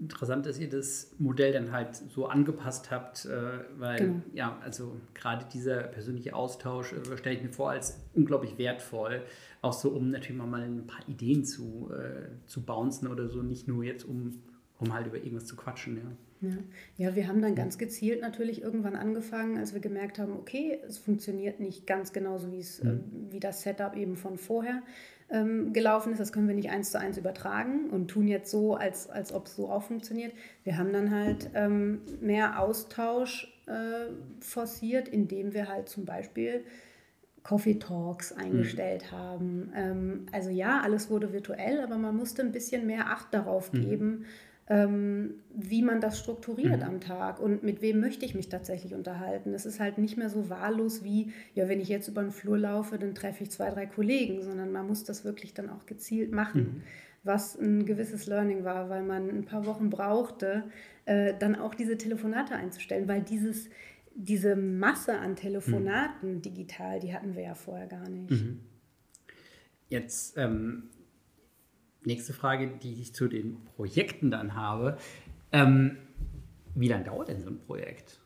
[0.00, 3.30] interessant, dass ihr das Modell dann halt so angepasst habt, äh,
[3.78, 4.22] weil genau.
[4.32, 9.22] ja, also gerade dieser persönliche Austausch äh, stelle ich mir vor als unglaublich wertvoll,
[9.62, 13.66] auch so um natürlich mal ein paar Ideen zu, äh, zu bouncen oder so, nicht
[13.66, 14.42] nur jetzt um,
[14.78, 16.02] um halt über irgendwas zu quatschen, ja.
[16.40, 16.56] Ja.
[16.98, 20.98] ja, wir haben dann ganz gezielt natürlich irgendwann angefangen, als wir gemerkt haben, okay, es
[20.98, 22.90] funktioniert nicht ganz genauso, wie, es, mhm.
[22.90, 24.82] äh, wie das Setup eben von vorher
[25.30, 26.18] ähm, gelaufen ist.
[26.18, 29.46] Das können wir nicht eins zu eins übertragen und tun jetzt so, als, als ob
[29.46, 30.32] es so auch funktioniert.
[30.64, 34.10] Wir haben dann halt ähm, mehr Austausch äh,
[34.40, 36.64] forciert, indem wir halt zum Beispiel
[37.42, 39.16] Coffee Talks eingestellt mhm.
[39.16, 39.72] haben.
[39.76, 43.80] Ähm, also ja, alles wurde virtuell, aber man musste ein bisschen mehr Acht darauf mhm.
[43.80, 44.24] geben,
[44.68, 46.86] ähm, wie man das strukturiert mhm.
[46.86, 49.52] am Tag und mit wem möchte ich mich tatsächlich unterhalten.
[49.52, 52.56] Es ist halt nicht mehr so wahllos wie, ja, wenn ich jetzt über den Flur
[52.56, 56.32] laufe, dann treffe ich zwei, drei Kollegen, sondern man muss das wirklich dann auch gezielt
[56.32, 56.82] machen, mhm.
[57.24, 60.64] was ein gewisses Learning war, weil man ein paar Wochen brauchte,
[61.04, 63.68] äh, dann auch diese Telefonate einzustellen, weil dieses,
[64.14, 66.42] diese Masse an Telefonaten mhm.
[66.42, 68.30] digital, die hatten wir ja vorher gar nicht.
[68.30, 68.60] Mhm.
[69.90, 70.84] Jetzt ähm,
[72.06, 74.98] nächste Frage, die ich zu den Projekten dann habe.
[75.52, 75.96] Ähm,
[76.74, 78.20] wie lange dauert denn so ein Projekt?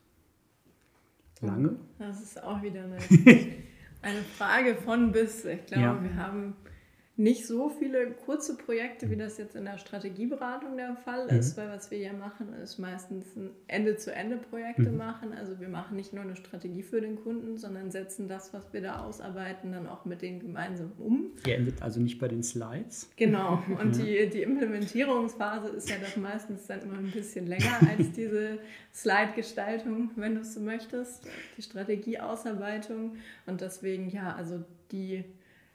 [1.41, 1.77] Lange?
[1.97, 2.97] Das ist auch wieder eine,
[4.01, 5.45] eine Frage von bis.
[5.45, 6.03] Ich glaube, ja.
[6.03, 6.55] wir haben
[7.19, 11.37] nicht so viele kurze Projekte, wie das jetzt in der Strategieberatung der Fall mhm.
[11.37, 14.97] ist, weil was wir ja machen, ist meistens ein Ende-zu-Ende-Projekte mhm.
[14.97, 15.33] machen.
[15.33, 18.81] Also wir machen nicht nur eine Strategie für den Kunden, sondern setzen das, was wir
[18.81, 21.31] da ausarbeiten, dann auch mit denen gemeinsam um.
[21.45, 23.09] Ihr endet also nicht bei den Slides?
[23.17, 23.61] Genau.
[23.81, 24.05] Und ja.
[24.05, 28.59] die, die Implementierungsphase ist ja doch meistens dann immer ein bisschen länger als diese
[28.93, 31.27] Slide-Gestaltung, wenn du es so möchtest,
[31.57, 33.17] die Strategieausarbeitung.
[33.45, 35.25] Und deswegen, ja, also die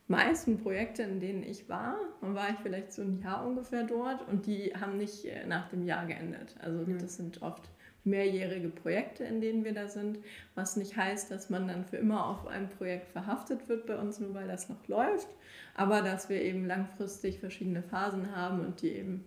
[0.06, 4.26] meisten Projekte, in denen ich war, dann war ich vielleicht so ein Jahr ungefähr dort
[4.28, 6.56] und die haben nicht äh, nach dem Jahr geendet.
[6.60, 6.98] Also mhm.
[6.98, 7.70] das sind oft
[8.04, 10.18] mehrjährige Projekte, in denen wir da sind,
[10.54, 14.20] was nicht heißt, dass man dann für immer auf ein Projekt verhaftet wird bei uns,
[14.20, 15.28] nur weil das noch läuft,
[15.74, 19.24] aber dass wir eben langfristig verschiedene Phasen haben und die eben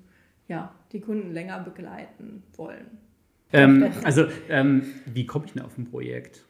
[0.48, 3.00] ja, die Kunden länger begleiten wollen.
[3.52, 6.44] Ähm, also, ähm, wie komme ich denn auf ein Projekt?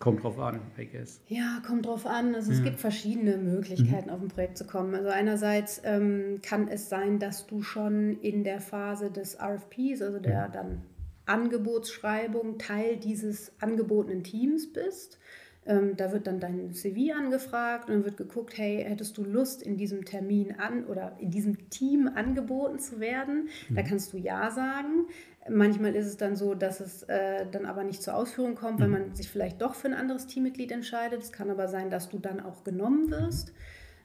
[0.00, 1.20] Kommt drauf an, I guess.
[1.28, 2.34] Ja, kommt drauf an.
[2.34, 2.56] Also ja.
[2.56, 4.14] es gibt verschiedene Möglichkeiten, mhm.
[4.14, 4.94] auf ein Projekt zu kommen.
[4.94, 10.18] Also einerseits ähm, kann es sein, dass du schon in der Phase des RFPs, also
[10.18, 10.80] der dann
[11.26, 15.18] Angebotsschreibung, Teil dieses angebotenen Teams bist.
[15.66, 19.62] Ähm, da wird dann dein CV angefragt und dann wird geguckt, hey, hättest du Lust,
[19.62, 23.50] in diesem Termin an oder in diesem Team angeboten zu werden?
[23.68, 23.74] Mhm.
[23.74, 25.06] Da kannst du Ja sagen.
[25.50, 28.88] Manchmal ist es dann so, dass es äh, dann aber nicht zur Ausführung kommt, weil
[28.88, 28.92] mhm.
[28.92, 31.22] man sich vielleicht doch für ein anderes Teammitglied entscheidet.
[31.22, 33.52] Es kann aber sein, dass du dann auch genommen wirst.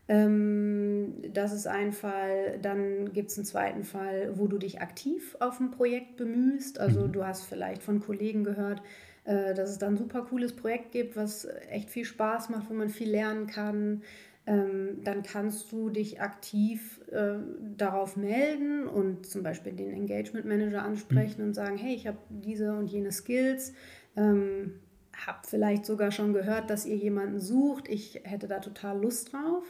[0.08, 2.60] Ähm, das ist ein Fall.
[2.62, 6.79] Dann gibt es einen zweiten Fall, wo du dich aktiv auf ein Projekt bemühst.
[6.79, 7.12] Also mhm.
[7.12, 8.81] du hast vielleicht von Kollegen gehört,
[9.25, 12.73] äh, dass es da ein super cooles Projekt gibt, was echt viel Spaß macht, wo
[12.73, 14.03] man viel lernen kann
[14.47, 17.36] ähm, dann kannst du dich aktiv äh,
[17.77, 21.47] darauf melden und zum Beispiel den Engagement Manager ansprechen mhm.
[21.47, 23.73] und sagen, hey, ich habe diese und jene Skills,
[24.15, 24.73] ähm,
[25.25, 29.63] habe vielleicht sogar schon gehört, dass ihr jemanden sucht, ich hätte da total Lust drauf.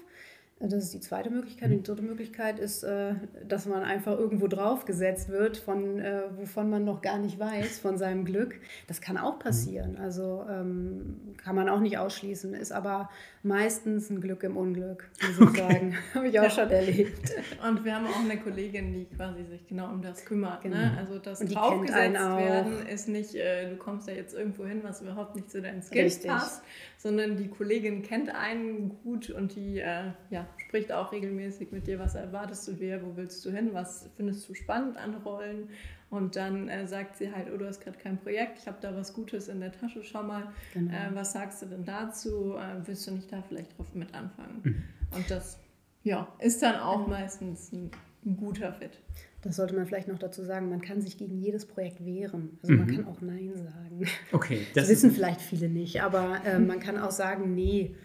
[0.59, 1.69] Das ist die zweite Möglichkeit.
[1.69, 6.69] Und die dritte Möglichkeit ist, äh, dass man einfach irgendwo draufgesetzt wird, von, äh, wovon
[6.69, 8.59] man noch gar nicht weiß, von seinem Glück.
[8.87, 9.97] Das kann auch passieren.
[9.97, 13.09] Also ähm, kann man auch nicht ausschließen, ist aber
[13.45, 15.95] meistens ein Glück im Unglück, muss ich sagen.
[16.13, 17.31] Habe ich auch schon erlebt.
[17.65, 20.65] Und wir haben auch eine Kollegin, die quasi sich genau um das kümmert.
[20.65, 20.71] Ne?
[20.71, 20.81] Genau.
[20.81, 20.97] Ne?
[20.97, 25.35] Also das draufgesetzt werden ist nicht, äh, du kommst da jetzt irgendwo hin, was überhaupt
[25.35, 26.31] nicht zu deinen Skills Richtig.
[26.31, 26.63] passt,
[26.97, 32.15] sondern die Kollegin kennt einen gut und die ja, spricht auch regelmäßig mit dir, was
[32.15, 35.69] erwartest du dir, wo willst du hin, was findest du spannend an Rollen.
[36.15, 38.95] Und dann äh, sagt sie halt, oh, du hast gerade kein Projekt, ich habe da
[38.95, 40.93] was Gutes in der Tasche, schau mal, genau.
[40.93, 42.55] äh, was sagst du denn dazu?
[42.55, 44.61] Äh, willst du nicht da vielleicht drauf mit anfangen?
[44.63, 44.83] Mhm.
[45.11, 45.59] Und das
[46.03, 47.91] ja, ist dann auch meistens ein,
[48.25, 49.01] ein guter Fit.
[49.45, 52.57] Das sollte man vielleicht noch dazu sagen, man kann sich gegen jedes Projekt wehren.
[52.63, 52.79] Also mhm.
[52.79, 54.03] man kann auch Nein sagen.
[54.31, 54.61] Okay.
[54.73, 57.95] Das, das wissen vielleicht viele nicht, aber äh, man kann auch sagen, nee,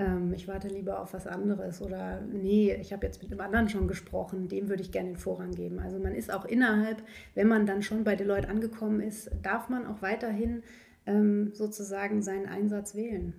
[0.00, 3.68] ähm, ich warte lieber auf was anderes oder nee, ich habe jetzt mit dem anderen
[3.68, 5.78] schon gesprochen, dem würde ich gerne den Vorrang geben.
[5.78, 7.04] Also man ist auch innerhalb,
[7.36, 10.64] wenn man dann schon bei Deloitte angekommen ist, darf man auch weiterhin
[11.06, 13.34] ähm, sozusagen seinen Einsatz wählen.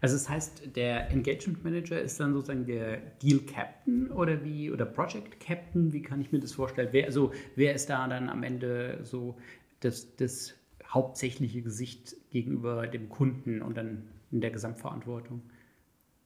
[0.00, 4.86] Also das heißt, der Engagement Manager ist dann sozusagen der Deal Captain oder wie oder
[4.86, 6.88] Project Captain, wie kann ich mir das vorstellen?
[6.92, 9.36] Wer, also, wer ist da dann am Ende so
[9.80, 10.54] das, das
[10.88, 15.42] hauptsächliche Gesicht gegenüber dem Kunden und dann in der Gesamtverantwortung?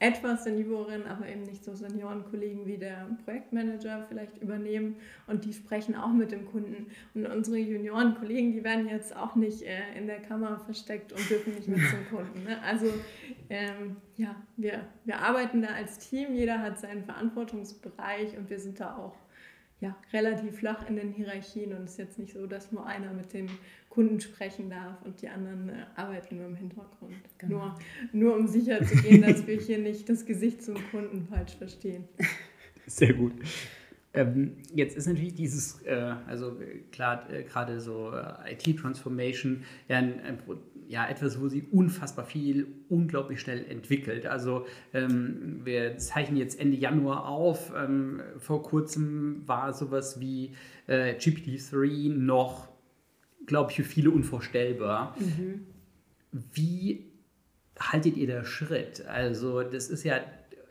[0.00, 5.96] etwas Senioren, aber eben nicht so Seniorenkollegen wie der Projektmanager vielleicht übernehmen und die sprechen
[5.96, 6.86] auch mit dem Kunden.
[7.14, 11.54] Und unsere Juniorenkollegen, die werden jetzt auch nicht äh, in der Kammer versteckt und dürfen
[11.54, 12.44] nicht mit zum Kunden.
[12.44, 12.62] Ne?
[12.62, 12.86] Also
[13.50, 18.78] ähm, ja, wir, wir arbeiten da als Team, jeder hat seinen Verantwortungsbereich und wir sind
[18.78, 19.16] da auch
[19.80, 23.12] ja, relativ flach in den Hierarchien und es ist jetzt nicht so, dass nur einer
[23.12, 23.48] mit dem
[23.98, 27.16] Kunden sprechen darf und die anderen äh, arbeiten nur im Hintergrund.
[27.38, 27.56] Genau.
[27.56, 27.78] Nur,
[28.12, 32.04] nur um sicher zu gehen, dass wir hier nicht das Gesicht zum Kunden falsch verstehen.
[32.86, 33.32] Sehr gut.
[34.14, 36.56] Ähm, jetzt ist natürlich dieses, äh, also
[36.92, 40.00] klar, äh, gerade so äh, IT-Transformation, ja,
[40.86, 44.26] ja, etwas, wo sie unfassbar viel, unglaublich schnell entwickelt.
[44.26, 47.72] Also ähm, wir zeichnen jetzt Ende Januar auf.
[47.76, 50.52] Ähm, vor kurzem war sowas wie
[50.86, 52.68] äh, GPT-3 noch,
[53.48, 55.16] glaube ich, für viele unvorstellbar.
[55.18, 55.66] Mhm.
[56.52, 57.06] Wie
[57.80, 59.04] haltet ihr da Schritt?
[59.06, 60.20] Also das ist ja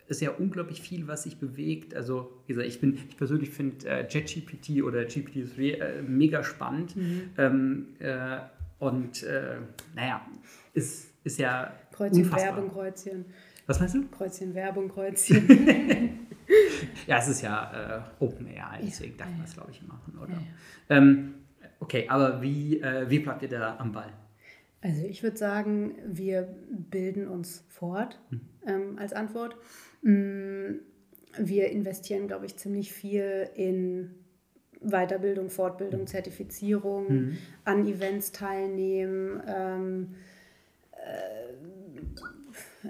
[0.07, 1.93] ist ja unglaublich viel, was sich bewegt.
[1.93, 6.95] Also, wie gesagt, ich, bin, ich persönlich finde äh, JetGPT oder GPT-3 äh, mega spannend.
[6.95, 7.29] Mhm.
[7.37, 8.37] Ähm, äh,
[8.79, 9.57] und äh,
[9.95, 10.25] naja,
[10.73, 11.73] ist, ist ja.
[11.91, 12.55] Kreuzchen, unfassbar.
[12.55, 13.25] Werbung, Kreuzchen.
[13.65, 14.07] Was meinst du?
[14.07, 15.47] Kreuzchen, Werbung, Kreuzchen.
[17.07, 20.31] ja, es ist ja äh, OpenAI, deswegen ja, darf man das, glaube ich, machen, oder?
[20.31, 21.33] Ja, ähm,
[21.79, 24.11] okay, aber wie, äh, wie bleibt ihr da am Ball?
[24.81, 28.41] Also ich würde sagen, wir bilden uns fort hm.
[28.65, 29.55] ähm, als Antwort.
[30.01, 30.75] Mm,
[31.37, 34.15] wir investieren, glaube ich, ziemlich viel in
[34.81, 37.37] Weiterbildung, Fortbildung, Zertifizierung, mhm.
[37.63, 39.41] an Events teilnehmen.
[39.47, 40.15] Ähm,
[40.93, 42.89] äh,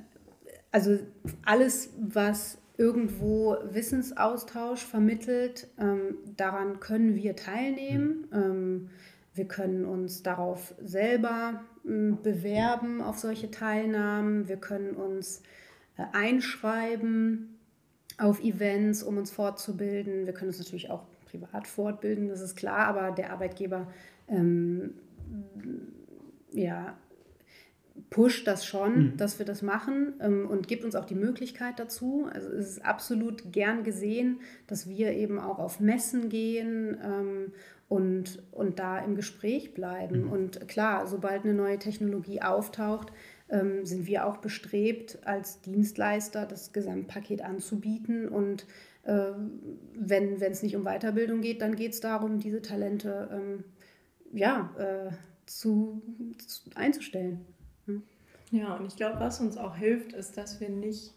[0.72, 1.00] also
[1.46, 8.28] alles, was irgendwo Wissensaustausch vermittelt, ähm, daran können wir teilnehmen.
[8.32, 8.38] Mhm.
[8.38, 8.90] Ähm,
[9.34, 14.48] wir können uns darauf selber ähm, bewerben, auf solche Teilnahmen.
[14.48, 15.44] Wir können uns
[15.98, 17.60] äh, einschreiben
[18.18, 20.26] auf Events, um uns fortzubilden.
[20.26, 23.88] Wir können uns natürlich auch privat fortbilden, das ist klar, aber der Arbeitgeber
[24.28, 24.94] ähm,
[26.52, 26.98] ja,
[28.10, 29.18] pusht das schon, mhm.
[29.18, 32.28] dass wir das machen ähm, und gibt uns auch die Möglichkeit dazu.
[32.32, 37.54] Also es ist absolut gern gesehen, dass wir eben auch auf Messen gehen ähm,
[37.90, 40.26] und, und da im Gespräch bleiben.
[40.26, 40.32] Mhm.
[40.32, 43.12] Und klar, sobald eine neue Technologie auftaucht,
[43.50, 48.66] ähm, sind wir auch bestrebt, als Dienstleister das Gesamtpaket anzubieten und
[49.04, 49.32] äh,
[49.96, 53.64] wenn es nicht um Weiterbildung geht, dann geht es darum, diese Talente ähm,
[54.34, 55.12] ja, äh,
[55.46, 56.02] zu,
[56.46, 57.46] zu, einzustellen.
[58.52, 61.14] Ja, und ich glaube, was uns auch hilft, ist, dass wir nicht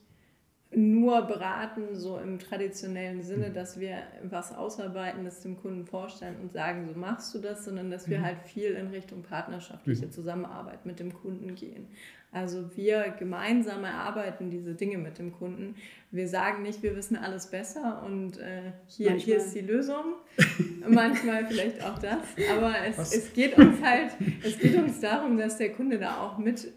[0.72, 3.54] nur beraten, so im traditionellen Sinne, mhm.
[3.54, 7.90] dass wir was ausarbeiten, das dem Kunden vorstellen und sagen, so machst du das, sondern
[7.90, 8.24] dass wir mhm.
[8.24, 10.12] halt viel in Richtung partnerschaftliche mhm.
[10.12, 11.88] Zusammenarbeit mit dem Kunden gehen.
[12.32, 15.74] Also wir gemeinsam erarbeiten diese Dinge mit dem Kunden.
[16.12, 20.14] Wir sagen nicht, wir wissen alles besser und äh, hier, hier ist die Lösung.
[20.88, 22.22] Manchmal vielleicht auch das.
[22.56, 24.12] Aber es, es geht uns halt,
[24.44, 26.72] es geht uns darum, dass der Kunde da auch mit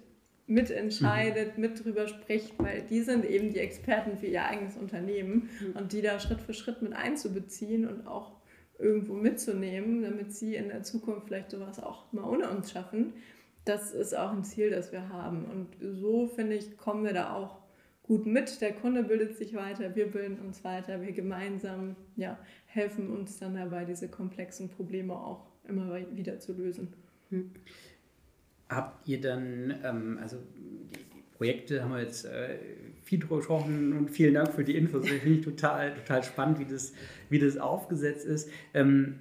[0.47, 1.61] mitentscheidet, mhm.
[1.61, 5.75] mit drüber spricht, weil die sind eben die Experten für ihr eigenes Unternehmen mhm.
[5.75, 8.33] und die da Schritt für Schritt mit einzubeziehen und auch
[8.79, 13.13] irgendwo mitzunehmen, damit sie in der Zukunft vielleicht sowas auch mal ohne uns schaffen
[13.65, 15.45] das ist auch ein Ziel, das wir haben.
[15.45, 17.59] Und so, finde ich, kommen wir da auch
[18.03, 18.61] gut mit.
[18.61, 23.55] Der Kunde bildet sich weiter, wir bilden uns weiter, wir gemeinsam ja, helfen uns dann
[23.55, 26.93] dabei, diese komplexen Probleme auch immer wieder zu lösen.
[27.29, 27.51] Hm.
[28.70, 32.57] Habt ihr dann, ähm, also die, die, Projekte haben wir jetzt äh,
[33.03, 35.07] viel drüber gesprochen und vielen Dank für die Infos.
[35.07, 36.93] Finde ich total, total spannend, wie das,
[37.30, 38.49] wie das aufgesetzt ist.
[38.74, 39.20] Ähm,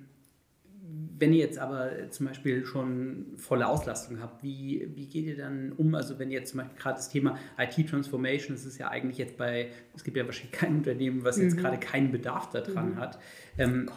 [1.19, 5.73] wenn ihr jetzt aber zum Beispiel schon volle Auslastung habt, wie, wie geht ihr dann
[5.73, 5.95] um?
[5.95, 9.37] Also wenn ihr jetzt zum Beispiel gerade das Thema IT-Transformation, das ist ja eigentlich jetzt
[9.37, 11.61] bei, es gibt ja wahrscheinlich kein Unternehmen, was jetzt mhm.
[11.61, 12.97] gerade keinen Bedarf daran mhm.
[12.97, 13.19] hat.
[13.57, 13.89] Ähm,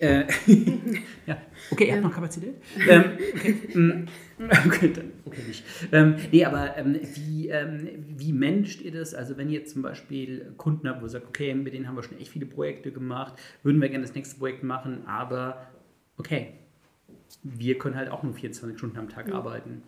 [0.00, 0.24] äh,
[1.26, 1.36] ja,
[1.70, 2.54] okay, er hat noch Kapazität.
[2.88, 4.06] ähm, okay,
[4.66, 5.62] okay, dann, okay, nicht.
[5.92, 9.14] Ähm, nee, aber ähm, wie, ähm, wie managt ihr das?
[9.14, 12.02] Also, wenn ihr zum Beispiel Kunden habt, wo ihr sagt, okay, mit denen haben wir
[12.02, 15.66] schon echt viele Projekte gemacht, würden wir gerne das nächste Projekt machen, aber
[16.16, 16.54] okay,
[17.42, 19.34] wir können halt auch nur 24 Stunden am Tag mhm.
[19.34, 19.82] arbeiten.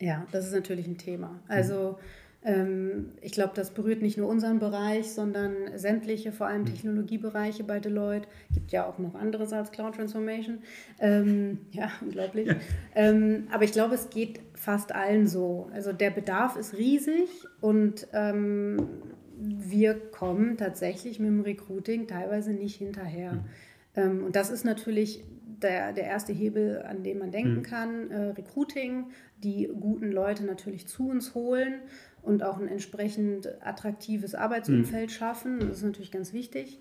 [0.00, 1.38] Ja, das ist natürlich ein Thema.
[1.48, 2.27] Also, mhm
[3.20, 6.66] ich glaube, das berührt nicht nur unseren Bereich, sondern sämtliche, vor allem mhm.
[6.66, 8.28] Technologiebereiche bei Deloitte.
[8.54, 10.58] Gibt ja auch noch anderes als Cloud Transformation.
[11.00, 12.46] Ähm, ja, unglaublich.
[12.46, 12.54] Ja.
[12.94, 15.68] Ähm, aber ich glaube, es geht fast allen so.
[15.72, 17.28] Also der Bedarf ist riesig
[17.60, 18.88] und ähm,
[19.40, 23.32] wir kommen tatsächlich mit dem Recruiting teilweise nicht hinterher.
[23.32, 23.44] Mhm.
[23.96, 25.24] Ähm, und das ist natürlich
[25.62, 27.62] der, der erste Hebel, an den man denken mhm.
[27.62, 28.10] kann.
[28.12, 29.06] Äh, Recruiting,
[29.42, 31.80] die guten Leute natürlich zu uns holen
[32.28, 35.12] und auch ein entsprechend attraktives Arbeitsumfeld mhm.
[35.12, 35.58] schaffen.
[35.60, 36.78] Das ist natürlich ganz wichtig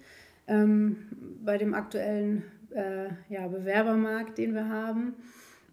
[0.47, 0.97] ähm,
[1.43, 5.15] bei dem aktuellen äh, ja, Bewerbermarkt, den wir haben.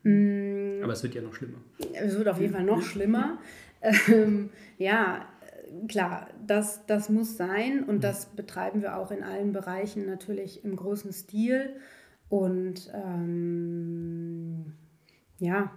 [0.04, 0.80] Mhm.
[0.82, 1.58] Aber es wird ja noch schlimmer.
[1.92, 3.38] Es wird auf jeden Fall noch schlimmer.
[4.08, 4.48] Ähm,
[4.78, 5.28] ja,
[5.88, 8.00] klar, das, das muss sein und mhm.
[8.00, 11.68] das betreiben wir auch in allen Bereichen natürlich im großen Stil.
[12.30, 14.72] Und ähm,
[15.38, 15.70] ja,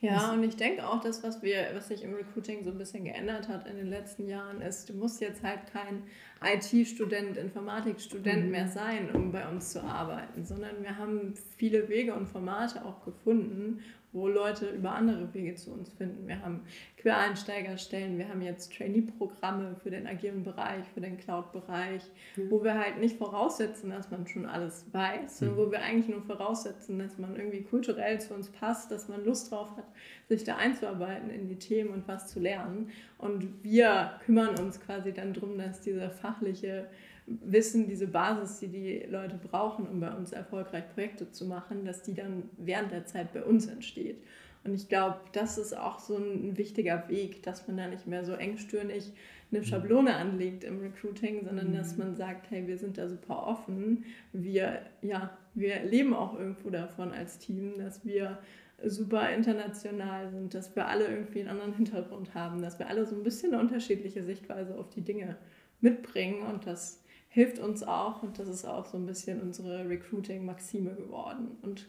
[0.00, 3.04] ja, und ich denke auch, dass was wir, was sich im Recruiting so ein bisschen
[3.04, 6.02] geändert hat in den letzten Jahren, ist, du musst jetzt halt kein
[6.42, 8.50] IT-Student, Informatikstudent mhm.
[8.50, 13.04] mehr sein, um bei uns zu arbeiten, sondern wir haben viele Wege und Formate auch
[13.04, 13.80] gefunden,
[14.16, 16.26] wo Leute über andere Wege zu uns finden.
[16.26, 16.62] Wir haben
[16.96, 22.02] Quereinsteigerstellen, wir haben jetzt Trainee-Programme für den agilen Bereich, für den Cloud-Bereich,
[22.36, 22.50] mhm.
[22.50, 25.60] wo wir halt nicht voraussetzen, dass man schon alles weiß, sondern mhm.
[25.60, 29.52] wo wir eigentlich nur voraussetzen, dass man irgendwie kulturell zu uns passt, dass man Lust
[29.52, 29.86] drauf hat,
[30.28, 32.90] sich da einzuarbeiten in die Themen und was zu lernen.
[33.18, 36.88] Und wir kümmern uns quasi dann darum, dass dieser fachliche
[37.26, 42.02] Wissen, diese Basis, die die Leute brauchen, um bei uns erfolgreich Projekte zu machen, dass
[42.02, 44.16] die dann während der Zeit bei uns entsteht.
[44.64, 48.24] Und ich glaube, das ist auch so ein wichtiger Weg, dass man da nicht mehr
[48.24, 49.12] so engstirnig
[49.52, 49.64] eine mhm.
[49.64, 52.04] Schablone anlegt im Recruiting, sondern dass mhm.
[52.04, 54.04] man sagt, hey, wir sind da super offen.
[54.32, 58.38] Wir, ja, wir leben auch irgendwo davon als Team, dass wir
[58.84, 63.16] super international sind, dass wir alle irgendwie einen anderen Hintergrund haben, dass wir alle so
[63.16, 65.36] ein bisschen eine unterschiedliche Sichtweise auf die Dinge
[65.80, 70.94] mitbringen und das hilft uns auch und das ist auch so ein bisschen unsere Recruiting-Maxime
[70.94, 71.86] geworden und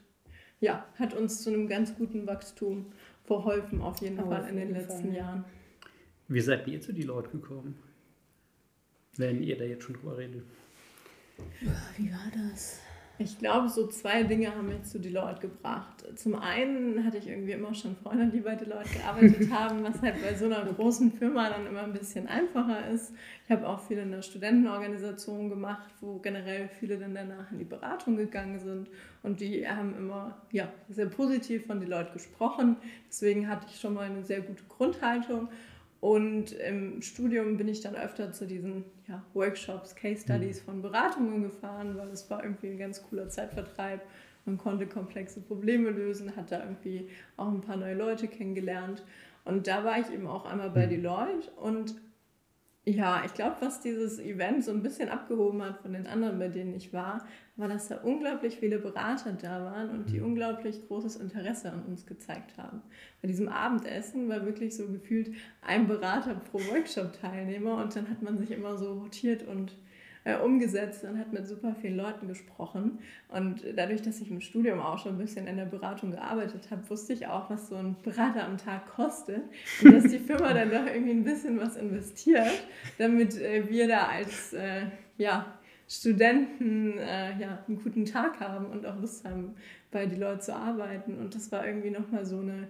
[0.60, 2.88] ja, hat uns zu einem ganz guten Wachstum
[3.26, 5.16] verholfen, auf jeden oh, Fall in den letzten Fall.
[5.16, 5.46] Jahren.
[6.28, 7.78] Wie seid ihr zu die Leute gekommen?
[9.18, 10.44] Wenn ihr da jetzt schon drüber redet.
[11.98, 12.80] Wie war das?
[13.20, 16.06] Ich glaube, so zwei Dinge haben mich zu Deloitte gebracht.
[16.16, 20.22] Zum einen hatte ich irgendwie immer schon Freunde, die bei Deloitte gearbeitet haben, was halt
[20.22, 23.14] bei so einer großen Firma dann immer ein bisschen einfacher ist.
[23.46, 27.66] Ich habe auch viel in der Studentenorganisation gemacht, wo generell viele dann danach in die
[27.66, 28.88] Beratung gegangen sind.
[29.24, 32.78] Und die haben immer ja, sehr positiv von Deloitte gesprochen.
[33.08, 35.50] Deswegen hatte ich schon mal eine sehr gute Grundhaltung.
[36.02, 40.66] Und im Studium bin ich dann öfter zu diesen ja, Workshops, Case Studies mhm.
[40.66, 44.02] von Beratungen gefahren, weil es war irgendwie ein ganz cooler Zeitvertreib.
[44.46, 49.04] Man konnte komplexe Probleme lösen, hat da irgendwie auch ein paar neue Leute kennengelernt.
[49.46, 50.90] Und da war ich eben auch einmal bei mhm.
[50.90, 51.96] Deloitte und
[52.88, 56.48] ja, ich glaube, was dieses Event so ein bisschen abgehoben hat von den anderen, bei
[56.48, 57.28] denen ich war,
[57.58, 60.28] war, dass da unglaublich viele Berater da waren und die mhm.
[60.28, 62.82] unglaublich großes Interesse an uns gezeigt haben.
[63.22, 68.38] Bei diesem Abendessen war wirklich so gefühlt ein Berater pro Workshop-Teilnehmer und dann hat man
[68.38, 69.76] sich immer so rotiert und
[70.28, 73.00] äh, umgesetzt und hat mit super vielen Leuten gesprochen.
[73.30, 76.90] Und dadurch, dass ich im Studium auch schon ein bisschen in der Beratung gearbeitet habe,
[76.90, 79.44] wusste ich auch, was so ein Berater am Tag kostet
[79.82, 82.62] und dass die Firma dann doch irgendwie ein bisschen was investiert,
[82.98, 85.58] damit äh, wir da als äh, ja,
[85.88, 89.56] Studenten äh, ja, einen guten Tag haben und auch Lust haben,
[89.92, 91.18] bei die Leute zu arbeiten.
[91.18, 92.68] Und das war irgendwie nochmal so eine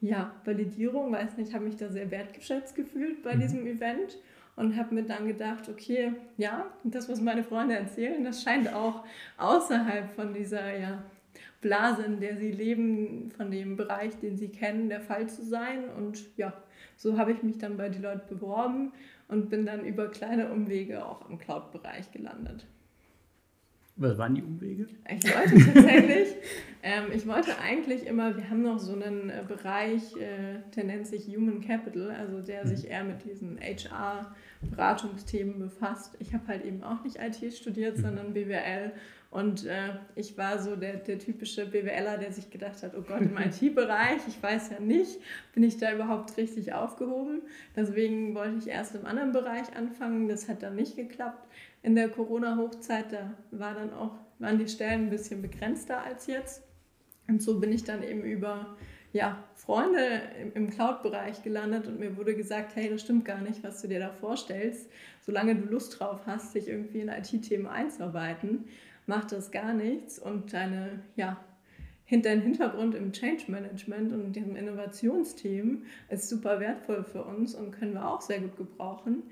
[0.00, 3.40] ja, Validierung, weiß nicht, ich habe mich da sehr wertgeschätzt gefühlt bei mhm.
[3.40, 4.18] diesem Event
[4.56, 9.04] und habe mir dann gedacht, okay, ja, das, was meine Freunde erzählen, das scheint auch
[9.38, 11.02] außerhalb von dieser ja,
[11.60, 15.88] Blase, in der sie leben, von dem Bereich, den sie kennen, der Fall zu sein.
[15.96, 16.52] Und ja,
[16.96, 18.92] so habe ich mich dann bei die Leute beworben
[19.28, 22.66] und bin dann über kleine Umwege auch im Cloud-Bereich gelandet.
[24.02, 24.86] Was waren die Umwege?
[25.08, 26.34] Ich wollte tatsächlich,
[26.82, 31.06] ähm, ich wollte eigentlich immer, wir haben noch so einen äh, Bereich, äh, der nennt
[31.06, 32.68] sich Human Capital, also der mhm.
[32.68, 36.16] sich eher mit diesen HR-Beratungsthemen befasst.
[36.18, 38.02] Ich habe halt eben auch nicht IT studiert, mhm.
[38.02, 38.90] sondern BWL
[39.30, 43.20] Und äh, ich war so der, der typische BWLer, der sich gedacht hat, oh Gott,
[43.20, 45.20] im IT-Bereich, ich weiß ja nicht,
[45.54, 47.42] bin ich da überhaupt richtig aufgehoben.
[47.76, 50.26] Deswegen wollte ich erst im anderen Bereich anfangen.
[50.26, 51.46] Das hat dann nicht geklappt.
[51.82, 56.62] In der Corona-Hochzeit, da war dann auch, waren die Stellen ein bisschen begrenzter als jetzt.
[57.28, 58.76] Und so bin ich dann eben über
[59.12, 60.22] ja, Freunde
[60.54, 64.00] im, Cloud-Bereich gelandet und mir wurde gesagt, hey, das stimmt gar nicht, was du dir
[64.00, 64.90] da vorstellst.
[65.20, 68.64] Solange du Lust drauf hast, dich irgendwie in IT-Themen einzuarbeiten,
[69.06, 71.44] macht das gar nichts und deine, ja,
[72.10, 77.94] dein Hintergrund im Change Management und dem Innovationsteam ist super wertvoll für uns und können
[77.94, 79.22] wir auch sehr gut gebrauchen.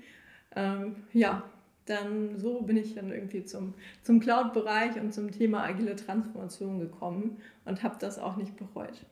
[0.55, 1.43] Ähm, ja,
[1.85, 3.73] dann so bin ich dann irgendwie zum,
[4.03, 9.05] zum Cloud-Bereich und zum Thema agile Transformation gekommen und habe das auch nicht bereut.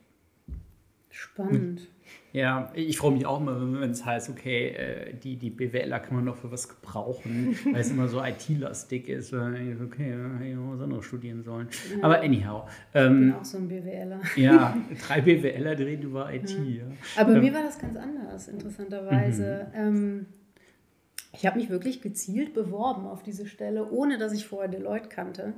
[1.10, 1.88] Spannend.
[2.32, 6.16] Ja, ich freue mich auch immer, wenn es heißt, okay, äh, die, die BWLer kann
[6.16, 9.34] man noch für was gebrauchen, weil es immer so IT-lastig ist.
[9.34, 11.68] Okay, hätte was anderes studieren sollen.
[11.92, 12.04] Ja.
[12.04, 12.70] Aber anyhow.
[12.94, 14.22] Ähm, ich bin auch so ein BWLer.
[14.36, 16.52] Ja, drei BWLer reden über IT.
[16.52, 16.58] Ja.
[16.58, 16.84] Ja.
[17.18, 19.68] Aber ähm, mir war das ganz anders, interessanterweise.
[19.74, 19.80] Mhm.
[19.80, 20.26] Ähm,
[21.32, 25.54] ich habe mich wirklich gezielt beworben auf diese Stelle, ohne dass ich vorher Deloitte kannte.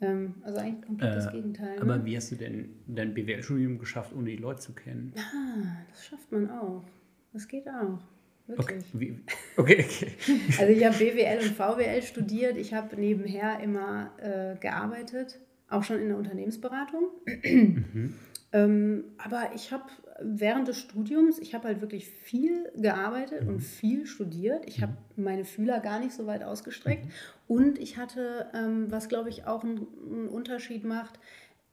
[0.00, 1.78] Ähm, also eigentlich komplett äh, das Gegenteil.
[1.80, 2.04] Aber ne?
[2.04, 5.12] wie hast du denn dein BWL-Studium geschafft, ohne die Leute zu kennen?
[5.16, 6.84] Ah, das schafft man auch.
[7.32, 7.98] Das geht auch.
[8.46, 8.84] Wirklich.
[8.94, 9.20] Okay,
[9.56, 10.12] okay, okay.
[10.60, 12.56] Also ich habe BWL und VWL studiert.
[12.56, 17.08] Ich habe nebenher immer äh, gearbeitet, auch schon in der Unternehmensberatung.
[17.42, 18.14] Mhm.
[18.52, 19.84] Ähm, aber ich habe
[20.20, 23.48] während des Studiums, ich habe halt wirklich viel gearbeitet mhm.
[23.48, 24.64] und viel studiert.
[24.66, 25.24] Ich habe mhm.
[25.24, 27.04] meine Fühler gar nicht so weit ausgestreckt.
[27.04, 27.10] Mhm.
[27.48, 29.86] Und ich hatte, ähm, was glaube ich auch einen,
[30.28, 31.18] Unterschied macht,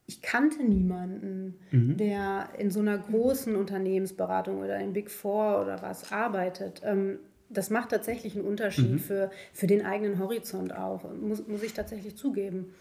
[0.06, 1.96] ich kannte niemanden, mhm.
[1.96, 6.82] der in so einer großen Unternehmensberatung oder in Big Four oder was arbeitet.
[6.84, 7.20] Ähm,
[7.50, 9.00] das macht tatsächlich einen Unterschied mhm.
[9.00, 12.74] für, für den eigenen Horizont auch, muss, muss ich tatsächlich zugeben.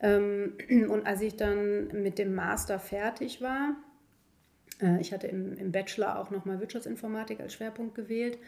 [0.00, 0.54] Ähm,
[0.88, 3.76] und als ich dann mit dem Master fertig war,
[4.80, 8.38] äh, ich hatte im, im Bachelor auch nochmal Wirtschaftsinformatik als Schwerpunkt gewählt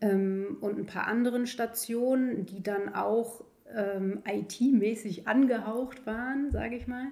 [0.00, 3.44] ähm, und ein paar anderen Stationen, die dann auch
[3.74, 7.06] ähm, IT-mäßig angehaucht waren, sage ich mal,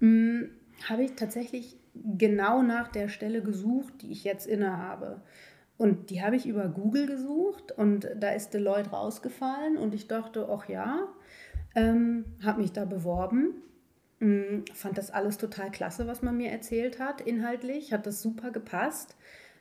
[0.00, 0.50] hm,
[0.88, 5.22] habe ich tatsächlich genau nach der Stelle gesucht, die ich jetzt innehabe.
[5.76, 10.48] Und die habe ich über Google gesucht und da ist Deloitte rausgefallen und ich dachte,
[10.50, 11.08] ach ja,
[11.74, 13.54] ähm, habe mich da beworben.
[14.20, 17.92] Mm, fand das alles total klasse, was man mir erzählt hat, inhaltlich.
[17.92, 19.16] Hat das super gepasst.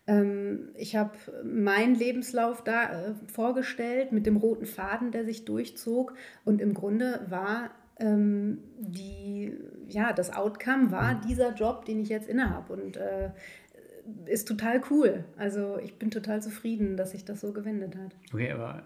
[0.07, 6.13] Ähm, ich habe meinen Lebenslauf da äh, vorgestellt mit dem roten Faden, der sich durchzog.
[6.43, 9.57] Und im Grunde war ähm, die,
[9.87, 12.73] ja, das Outcome war dieser Job, den ich jetzt innehabe.
[12.73, 13.29] Und äh,
[14.25, 15.23] ist total cool.
[15.37, 18.15] Also ich bin total zufrieden, dass sich das so gewendet hat.
[18.33, 18.83] Okay, aber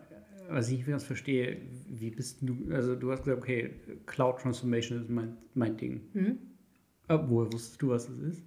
[0.50, 1.58] was ich ganz verstehe,
[1.90, 3.72] wie bist du, also du hast gesagt, okay,
[4.06, 6.02] Cloud Transformation ist mein, mein Ding.
[6.14, 6.38] Mhm.
[7.08, 8.44] Woher wusstest du, was es ist?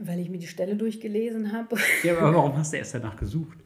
[0.00, 1.76] Weil ich mir die Stelle durchgelesen habe.
[2.04, 3.58] Ja, aber warum hast du erst danach gesucht?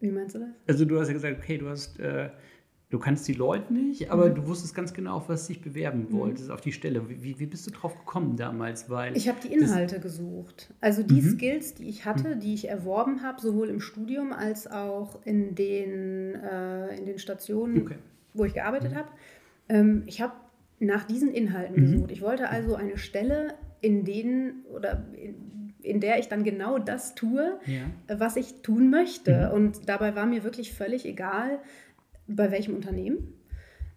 [0.00, 0.48] Wie meinst du das?
[0.66, 2.30] Also du hast ja gesagt, okay, du hast äh,
[2.90, 4.34] Du kannst die Leute nicht, aber mhm.
[4.36, 6.12] du wusstest ganz genau, auf was dich bewerben mhm.
[6.12, 7.08] wolltest, auf die Stelle.
[7.08, 8.88] Wie, wie bist du drauf gekommen damals?
[8.88, 10.72] Weil ich habe die Inhalte gesucht.
[10.80, 11.30] Also die mhm.
[11.30, 12.40] Skills, die ich hatte, mhm.
[12.40, 17.82] die ich erworben habe, sowohl im Studium als auch in den, äh, in den Stationen,
[17.82, 17.96] okay.
[18.32, 18.96] wo ich gearbeitet mhm.
[18.96, 19.08] habe.
[19.68, 20.34] Ähm, ich habe
[20.78, 21.90] nach diesen Inhalten mhm.
[21.90, 22.10] gesucht.
[22.10, 27.14] Ich wollte also eine Stelle, in denen oder in, in der ich dann genau das
[27.14, 28.18] tue, ja.
[28.18, 29.52] was ich tun möchte.
[29.52, 31.58] Und dabei war mir wirklich völlig egal,
[32.26, 33.34] bei welchem Unternehmen,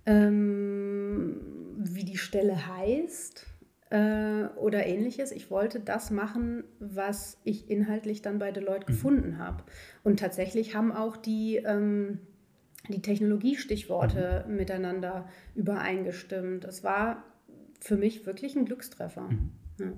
[0.06, 1.42] ähm,
[1.78, 3.46] wie die Stelle heißt
[3.90, 5.32] äh, oder ähnliches.
[5.32, 8.88] Ich wollte das machen, was ich inhaltlich dann bei Deloitte mhm.
[8.88, 9.64] gefunden habe.
[10.04, 12.20] Und tatsächlich haben auch die, ähm,
[12.90, 14.56] die Technologiestichworte mhm.
[14.56, 16.64] miteinander übereingestimmt.
[16.64, 17.24] Das war
[17.80, 19.30] für mich wirklich ein Glückstreffer.
[19.30, 19.52] Mhm.
[19.80, 19.94] Ja.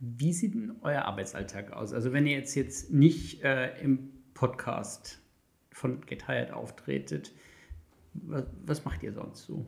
[0.00, 1.92] Wie sieht denn euer Arbeitsalltag aus?
[1.92, 5.20] Also wenn ihr jetzt, jetzt nicht äh, im Podcast
[5.78, 7.32] von Get Hired auftretet.
[8.14, 9.66] Was, was macht ihr sonst so?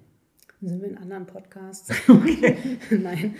[0.61, 1.91] Sind wir in anderen Podcasts?
[2.09, 2.57] Okay.
[2.91, 3.37] Nein.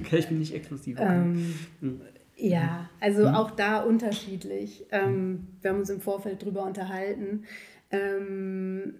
[0.00, 0.98] Okay, ich bin nicht exklusiv.
[0.98, 2.00] Ähm, hm.
[2.36, 3.34] Ja, also hm.
[3.34, 4.86] auch da unterschiedlich.
[4.90, 7.44] Ähm, wir haben uns im Vorfeld drüber unterhalten.
[7.90, 8.94] Ähm,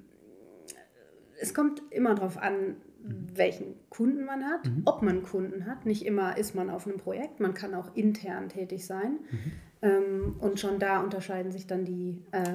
[1.41, 4.83] es kommt immer darauf an, welchen Kunden man hat, mhm.
[4.87, 5.85] ob man Kunden hat.
[5.85, 9.19] Nicht immer ist man auf einem Projekt, man kann auch intern tätig sein.
[9.31, 9.53] Mhm.
[9.83, 12.55] Ähm, und schon da unterscheiden sich dann die äh,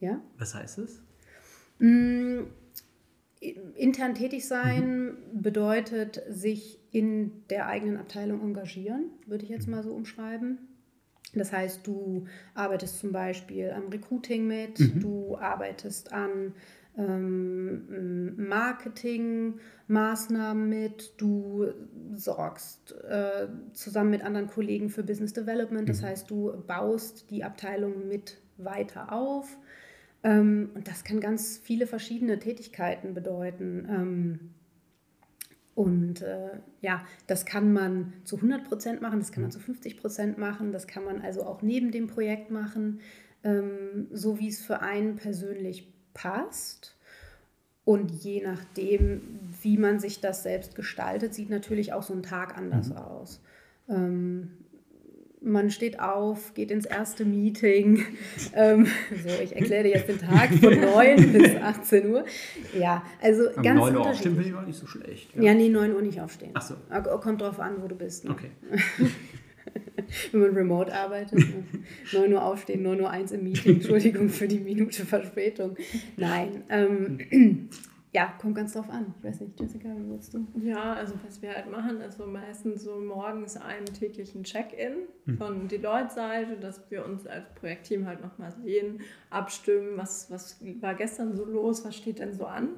[0.00, 0.20] ja?
[0.38, 1.02] Was heißt es?
[1.78, 2.44] Mm,
[3.74, 5.42] intern tätig sein mhm.
[5.42, 9.74] bedeutet sich in der eigenen Abteilung engagieren, würde ich jetzt mhm.
[9.74, 10.58] mal so umschreiben.
[11.34, 12.24] Das heißt, du
[12.54, 15.00] arbeitest zum Beispiel am Recruiting mit, mhm.
[15.00, 16.54] du arbeitest an
[16.96, 21.66] ähm, Marketingmaßnahmen mit, du
[22.14, 26.06] sorgst äh, zusammen mit anderen Kollegen für Business Development, das mhm.
[26.06, 29.58] heißt, du baust die Abteilung mit weiter auf.
[30.26, 33.86] Ähm, und das kann ganz viele verschiedene Tätigkeiten bedeuten.
[33.88, 34.40] Ähm,
[35.76, 39.54] und äh, ja, das kann man zu 100 Prozent machen, das kann man mhm.
[39.54, 43.00] zu 50 Prozent machen, das kann man also auch neben dem Projekt machen,
[43.44, 46.96] ähm, so wie es für einen persönlich passt.
[47.84, 52.58] Und je nachdem, wie man sich das selbst gestaltet, sieht natürlich auch so ein Tag
[52.58, 52.96] anders mhm.
[52.96, 53.40] aus.
[53.88, 54.50] Ähm,
[55.40, 58.04] man steht auf, geht ins erste Meeting.
[58.54, 58.86] ähm,
[59.22, 62.24] so, ich erkläre dir jetzt den Tag von 9 bis 18 Uhr.
[62.78, 65.34] Ja, also Am ganz 9 Uhr aufstehen finde ich auch nicht so schlecht.
[65.34, 66.52] Ja, ja nee, 9 Uhr nicht aufstehen.
[66.54, 66.74] Ach so.
[67.20, 68.24] Kommt drauf an, wo du bist.
[68.24, 68.30] Ne?
[68.30, 68.50] Okay.
[70.32, 71.38] Wenn man remote arbeitet.
[71.38, 71.64] Ne?
[72.12, 73.76] 9 Uhr aufstehen, 9 Uhr 1 im Meeting.
[73.76, 75.76] Entschuldigung für die Minute Verspätung.
[76.16, 76.62] Nein.
[76.68, 77.68] Ähm,
[78.16, 79.12] ja, kommt ganz drauf an.
[79.18, 80.46] Ich weiß nicht, Jessica, wie willst du?
[80.62, 85.36] Ja, also was wir halt machen, ist so meistens so morgens einen täglichen Check-in mhm.
[85.36, 91.36] von Deloitte-Seite, dass wir uns als Projektteam halt nochmal sehen, abstimmen, was, was war gestern
[91.36, 92.70] so los, was steht denn so an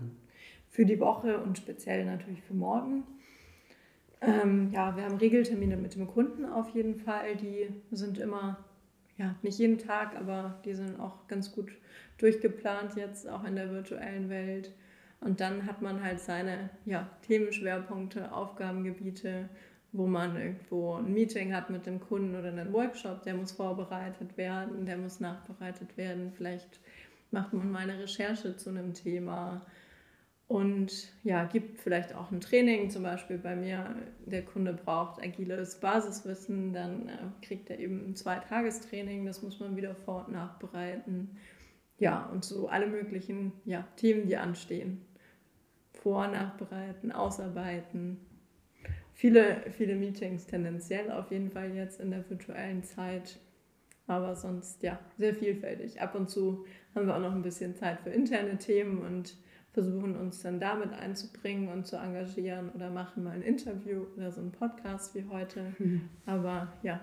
[0.71, 3.05] für die Woche und speziell natürlich für morgen.
[4.21, 8.59] Ähm, ja, wir haben Regeltermine mit dem Kunden auf jeden Fall, die sind immer,
[9.17, 11.71] ja, nicht jeden Tag, aber die sind auch ganz gut
[12.17, 14.73] durchgeplant jetzt, auch in der virtuellen Welt.
[15.21, 19.49] Und dann hat man halt seine ja, Themenschwerpunkte, Aufgabengebiete,
[19.93, 24.37] wo man irgendwo ein Meeting hat mit dem Kunden oder einen Workshop, der muss vorbereitet
[24.37, 26.33] werden, der muss nachbereitet werden.
[26.37, 26.81] Vielleicht
[27.31, 29.63] macht man mal eine Recherche zu einem Thema
[30.49, 33.95] und ja, gibt vielleicht auch ein Training, zum Beispiel bei mir,
[34.25, 37.13] der Kunde braucht agiles Basiswissen, dann äh,
[37.43, 41.37] kriegt er eben ein Zweitagestraining, das muss man wieder vor- und nachbereiten.
[41.99, 45.05] Ja, und so alle möglichen ja, Themen, die anstehen
[46.03, 48.19] vor, nachbereiten, ausarbeiten.
[49.15, 53.39] Viele, viele Meetings tendenziell auf jeden Fall jetzt in der virtuellen Zeit,
[54.07, 56.01] aber sonst ja, sehr vielfältig.
[56.01, 59.37] Ab und zu haben wir auch noch ein bisschen Zeit für interne Themen und
[59.73, 64.41] versuchen uns dann damit einzubringen und zu engagieren oder machen mal ein Interview oder so
[64.41, 65.73] einen Podcast wie heute.
[65.79, 66.09] Mhm.
[66.27, 67.01] Aber ja,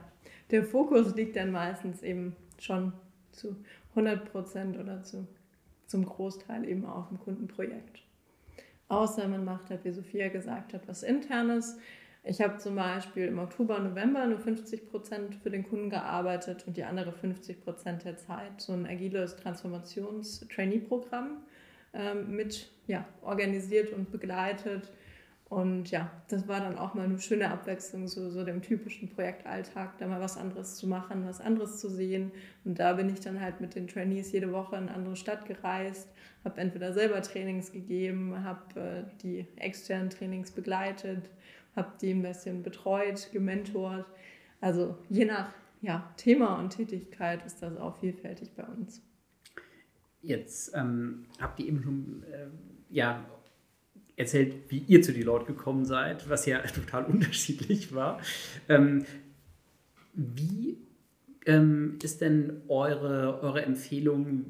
[0.52, 2.94] der Fokus liegt dann meistens eben schon
[3.32, 3.56] zu
[3.92, 5.28] 100 Prozent oder zu,
[5.86, 8.05] zum Großteil eben auf dem Kundenprojekt.
[8.88, 11.78] Außer man macht halt, wie Sophia gesagt hat, was Internes.
[12.24, 16.76] Ich habe zum Beispiel im Oktober, November nur 50 Prozent für den Kunden gearbeitet und
[16.76, 21.44] die andere 50 Prozent der Zeit so ein agiles Transformations-Trainee-Programm
[21.94, 24.92] ähm, mit ja, organisiert und begleitet
[25.48, 29.98] und ja, das war dann auch mal eine schöne Abwechslung, so, so dem typischen Projektalltag,
[30.00, 32.32] da mal was anderes zu machen, was anderes zu sehen.
[32.64, 35.46] Und da bin ich dann halt mit den Trainees jede Woche in eine andere Stadt
[35.46, 36.10] gereist,
[36.44, 41.30] habe entweder selber Trainings gegeben, habe äh, die externen Trainings begleitet,
[41.76, 44.06] habe die ein bisschen betreut, gementort.
[44.62, 49.04] Also je nach ja, Thema und Tätigkeit ist das auch vielfältig bei uns.
[50.24, 52.48] Jetzt ähm, habt ihr eben schon äh,
[52.90, 53.24] ja,
[54.18, 58.20] erzählt, wie ihr zu Deloitte gekommen seid, was ja total unterschiedlich war.
[58.70, 59.06] Ähm,
[60.14, 60.78] wie
[61.46, 64.46] ähm, ist denn eure, eure Empfehlung,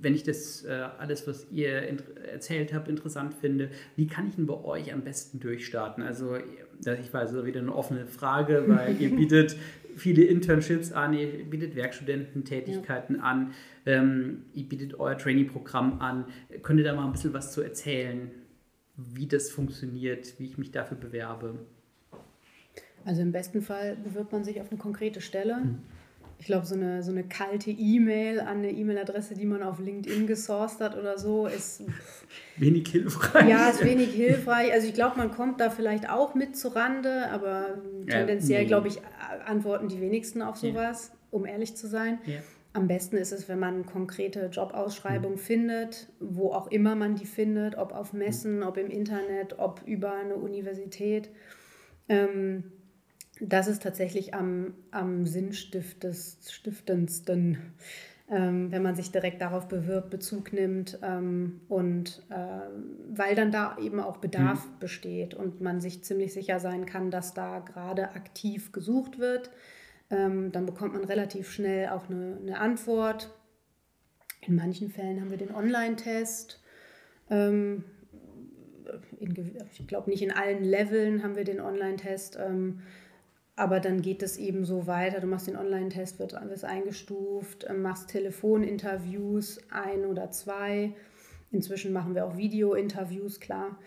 [0.00, 1.98] wenn ich das äh, alles, was ihr
[2.32, 6.02] erzählt habt, interessant finde, wie kann ich denn bei euch am besten durchstarten?
[6.02, 9.56] Also, ich weiß, das ist wieder eine offene Frage, weil ihr bietet
[9.96, 13.22] viele Internships an, ihr bietet Werkstudententätigkeiten ja.
[13.22, 13.52] an,
[13.84, 16.26] ähm, ihr bietet euer Trainee-Programm an.
[16.62, 18.30] Könnt ihr da mal ein bisschen was zu erzählen?
[18.98, 21.54] Wie das funktioniert, wie ich mich dafür bewerbe.
[23.04, 25.56] Also im besten Fall bewirbt man sich auf eine konkrete Stelle.
[25.56, 25.78] Mhm.
[26.40, 30.26] Ich glaube, so eine, so eine kalte E-Mail an eine E-Mail-Adresse, die man auf LinkedIn
[30.28, 31.82] gesourced hat oder so, ist
[32.56, 33.48] wenig hilfreich.
[33.48, 34.72] Ja, ist wenig hilfreich.
[34.72, 37.78] Also ich glaube, man kommt da vielleicht auch mit zu Rande, aber
[38.08, 39.00] tendenziell, ja, glaube ich,
[39.46, 41.18] antworten die wenigsten auf sowas, ja.
[41.32, 42.18] um ehrlich zu sein.
[42.26, 42.40] Ja.
[42.74, 45.42] Am besten ist es, wenn man konkrete Jobausschreibungen mhm.
[45.42, 50.12] findet, wo auch immer man die findet, ob auf Messen, ob im Internet, ob über
[50.12, 51.30] eine Universität.
[52.08, 52.64] Ähm,
[53.40, 57.56] das ist tatsächlich am, am sinnstiftendsten,
[58.30, 62.68] ähm, wenn man sich direkt darauf bewirbt, Bezug nimmt ähm, und äh,
[63.10, 64.78] weil dann da eben auch Bedarf mhm.
[64.80, 69.50] besteht und man sich ziemlich sicher sein kann, dass da gerade aktiv gesucht wird
[70.10, 73.30] ähm, dann bekommt man relativ schnell auch eine, eine Antwort.
[74.40, 76.62] In manchen Fällen haben wir den Online-Test.
[77.30, 77.84] Ähm,
[79.20, 82.38] ich glaube, nicht in allen Leveln haben wir den Online-Test.
[82.40, 82.80] Ähm,
[83.56, 85.20] aber dann geht es eben so weiter.
[85.20, 90.94] Du machst den Online-Test, wird, wirst eingestuft, ähm, machst Telefoninterviews, ein oder zwei.
[91.50, 93.78] Inzwischen machen wir auch Video-Interviews, klar.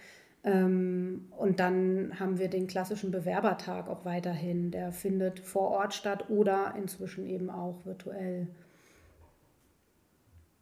[0.43, 4.71] Ähm, und dann haben wir den klassischen Bewerbertag auch weiterhin.
[4.71, 8.47] Der findet vor Ort statt oder inzwischen eben auch virtuell.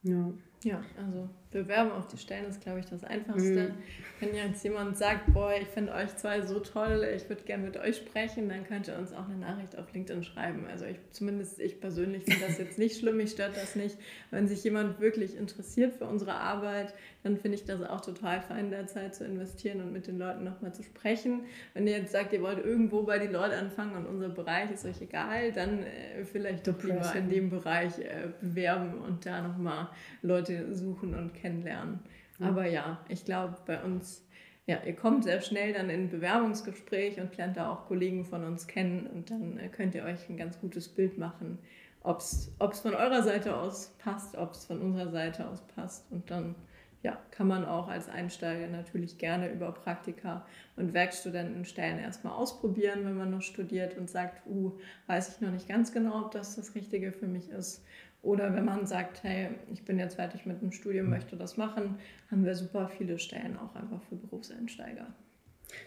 [0.03, 0.31] Ja.
[0.63, 3.69] Ja, also bewerben auf die Stellen ist, glaube ich, das Einfachste.
[3.69, 3.73] Mhm.
[4.19, 7.77] Wenn jetzt jemand sagt, boah, ich finde euch zwei so toll, ich würde gerne mit
[7.77, 10.67] euch sprechen, dann könnt ihr uns auch eine Nachricht auf LinkedIn schreiben.
[10.69, 13.97] Also ich, zumindest ich persönlich finde das jetzt nicht schlimm, mich stört das nicht.
[14.29, 16.93] Wenn sich jemand wirklich interessiert für unsere Arbeit,
[17.23, 20.43] dann finde ich das auch total fein, der Zeit zu investieren und mit den Leuten
[20.43, 21.41] nochmal zu sprechen.
[21.73, 24.85] Wenn ihr jetzt sagt, ihr wollt irgendwo bei den Leuten anfangen und unser Bereich ist
[24.85, 29.89] euch egal, dann äh, vielleicht doch lieber in dem Bereich äh, bewerben und da nochmal
[30.21, 31.99] Leute suchen und kennenlernen.
[32.37, 32.45] Mhm.
[32.45, 34.25] Aber ja, ich glaube, bei uns,
[34.65, 38.43] ja, ihr kommt sehr schnell dann in ein Bewerbungsgespräch und lernt da auch Kollegen von
[38.43, 41.59] uns kennen und dann äh, könnt ihr euch ein ganz gutes Bild machen,
[42.01, 46.31] ob es von eurer Seite aus passt, ob es von unserer Seite aus passt und
[46.31, 46.55] dann
[47.01, 53.17] ja, kann man auch als Einsteiger natürlich gerne über Praktika und Werkstudentenstellen erstmal ausprobieren, wenn
[53.17, 54.77] man noch studiert und sagt, uh,
[55.07, 57.85] weiß ich noch nicht ganz genau, ob das das Richtige für mich ist.
[58.21, 61.11] Oder wenn man sagt, hey, ich bin jetzt fertig mit dem Studium, mhm.
[61.11, 61.95] möchte das machen,
[62.29, 65.07] haben wir super viele Stellen auch einfach für Berufseinsteiger.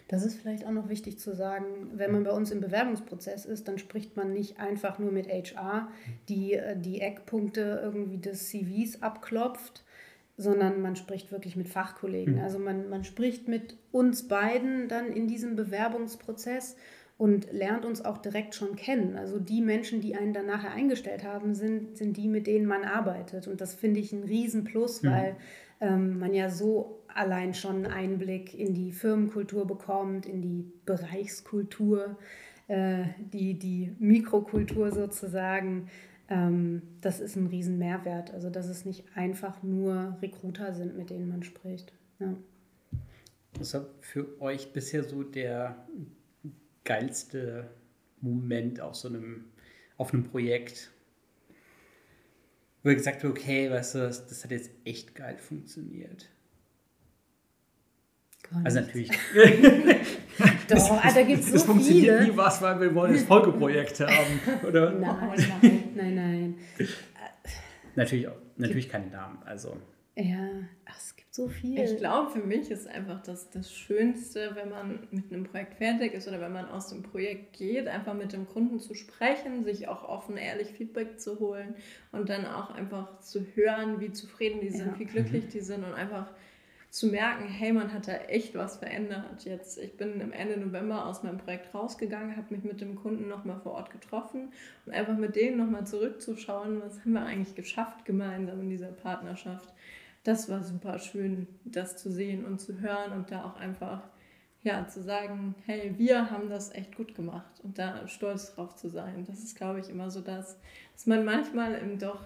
[0.07, 3.67] Das ist vielleicht auch noch wichtig zu sagen, wenn man bei uns im Bewerbungsprozess ist,
[3.67, 5.89] dann spricht man nicht einfach nur mit HR,
[6.29, 9.83] die äh, die Eckpunkte irgendwie des CVs abklopft,
[10.37, 12.35] sondern man spricht wirklich mit Fachkollegen.
[12.35, 12.41] Mhm.
[12.41, 16.75] Also man, man spricht mit uns beiden dann in diesem Bewerbungsprozess
[17.17, 19.17] und lernt uns auch direkt schon kennen.
[19.17, 22.83] Also die Menschen, die einen dann nachher eingestellt haben, sind, sind die, mit denen man
[22.83, 23.47] arbeitet.
[23.47, 25.09] Und das finde ich ein Riesenplus, mhm.
[25.09, 25.35] weil
[25.79, 32.17] ähm, man ja so allein schon einen Einblick in die Firmenkultur bekommt, in die Bereichskultur,
[32.67, 35.89] äh, die, die Mikrokultur sozusagen.
[36.29, 38.33] Ähm, das ist ein Riesenmehrwert.
[38.33, 41.93] Also dass es nicht einfach nur Recruiter sind, mit denen man spricht.
[42.19, 42.33] Ja.
[43.59, 45.75] Was war für euch bisher so der
[46.83, 47.69] geilste
[48.21, 49.45] Moment auf so einem,
[49.97, 50.91] auf einem Projekt,
[52.83, 56.29] wo ihr gesagt habt, okay, weißt du, das, das hat jetzt echt geil funktioniert?
[58.63, 59.09] Also natürlich.
[60.69, 62.31] Doch, da gibt es so Das funktioniert viele.
[62.31, 64.91] nie was, weil wir wollen jetzt Folgeprojekte haben, oder?
[64.91, 65.17] Nein,
[65.61, 66.55] nein, nein, nein.
[67.95, 68.27] Natürlich,
[68.57, 69.77] natürlich keine Namen, also.
[70.15, 70.49] Ja,
[70.85, 71.79] ach, es so viel.
[71.79, 76.13] Ich glaube, für mich ist einfach das, das Schönste, wenn man mit einem Projekt fertig
[76.13, 79.87] ist oder wenn man aus dem Projekt geht, einfach mit dem Kunden zu sprechen, sich
[79.87, 81.73] auch offen, ehrlich Feedback zu holen
[82.11, 84.99] und dann auch einfach zu hören, wie zufrieden die sind, ja.
[84.99, 86.27] wie glücklich die sind und einfach
[86.91, 89.43] zu merken, hey, man hat da echt was verändert.
[89.45, 93.27] Jetzt, ich bin im Ende November aus meinem Projekt rausgegangen, habe mich mit dem Kunden
[93.27, 94.53] nochmal vor Ort getroffen
[94.85, 99.73] und einfach mit denen nochmal zurückzuschauen, was haben wir eigentlich geschafft gemeinsam in dieser Partnerschaft
[100.23, 104.01] das war super schön, das zu sehen und zu hören und da auch einfach
[104.63, 108.89] ja, zu sagen, hey, wir haben das echt gut gemacht und da stolz drauf zu
[108.89, 109.25] sein.
[109.27, 110.57] Das ist, glaube ich, immer so das,
[110.93, 112.21] dass man manchmal im doch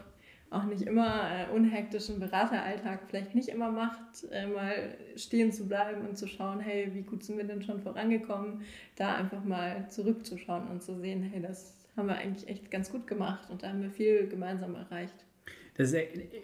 [0.50, 6.08] auch nicht immer äh, unhektischen Berateralltag vielleicht nicht immer macht, äh, mal stehen zu bleiben
[6.08, 8.62] und zu schauen, hey, wie gut sind wir denn schon vorangekommen,
[8.95, 13.08] da einfach mal zurückzuschauen und zu sehen, hey, das haben wir eigentlich echt ganz gut
[13.08, 15.27] gemacht und da haben wir viel gemeinsam erreicht
[15.78, 16.02] das ist ja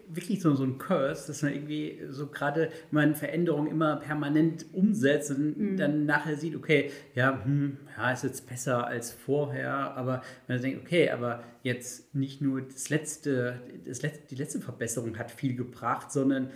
[0.09, 4.65] wirklich so, so ein Curse, dass man irgendwie so gerade, wenn man Veränderungen immer permanent
[4.73, 5.77] umsetzt und mhm.
[5.77, 10.81] dann nachher sieht, okay, ja, hm, ja, ist jetzt besser als vorher, aber man denkt,
[10.81, 16.11] okay, aber jetzt nicht nur das letzte, das letzte, die letzte Verbesserung hat viel gebracht,
[16.11, 16.51] sondern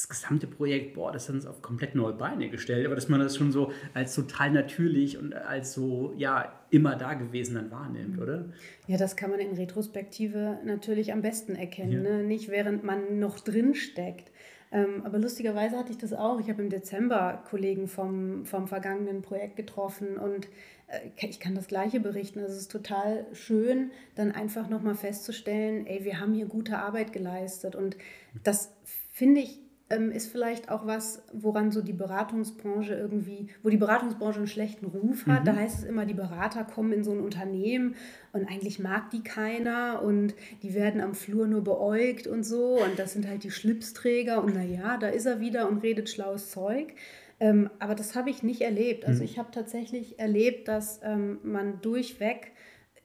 [0.00, 3.20] das gesamte Projekt, boah, das hat uns auf komplett neue Beine gestellt, aber dass man
[3.20, 8.18] das schon so als total natürlich und als so, ja, immer da gewesen dann wahrnimmt,
[8.18, 8.46] oder?
[8.86, 12.10] Ja, das kann man in Retrospektive natürlich am besten erkennen, ja.
[12.18, 12.24] ne?
[12.24, 14.30] nicht während man noch drin steckt.
[14.72, 16.38] Ähm, aber lustigerweise hatte ich das auch.
[16.40, 20.46] Ich habe im Dezember Kollegen vom, vom vergangenen Projekt getroffen und
[20.86, 22.38] äh, ich kann das Gleiche berichten.
[22.38, 27.12] Also es ist total schön, dann einfach nochmal festzustellen, ey, wir haben hier gute Arbeit
[27.12, 27.74] geleistet.
[27.74, 27.96] Und
[28.44, 28.72] das
[29.12, 29.59] finde ich
[29.90, 35.26] ist vielleicht auch was, woran so die Beratungsbranche irgendwie, wo die Beratungsbranche einen schlechten Ruf
[35.26, 35.40] hat.
[35.40, 35.44] Mhm.
[35.44, 37.96] Da heißt es immer, die Berater kommen in so ein Unternehmen
[38.32, 42.98] und eigentlich mag die keiner und die werden am Flur nur beäugt und so und
[42.98, 46.94] das sind halt die Schlipsträger und naja, da ist er wieder und redet schlaues Zeug.
[47.40, 49.06] Ähm, aber das habe ich nicht erlebt.
[49.06, 49.24] Also mhm.
[49.24, 52.52] ich habe tatsächlich erlebt, dass ähm, man durchweg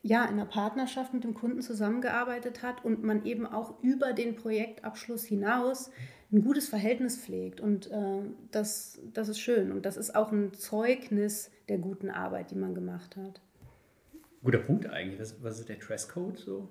[0.05, 4.35] ja, in einer Partnerschaft mit dem Kunden zusammengearbeitet hat und man eben auch über den
[4.35, 5.89] Projektabschluss hinaus
[6.31, 7.61] ein gutes Verhältnis pflegt.
[7.61, 8.21] Und äh,
[8.51, 9.71] das, das ist schön.
[9.71, 13.41] Und das ist auch ein Zeugnis der guten Arbeit, die man gemacht hat.
[14.43, 15.19] Guter Punkt eigentlich.
[15.19, 16.69] Was, was ist der Dresscode so?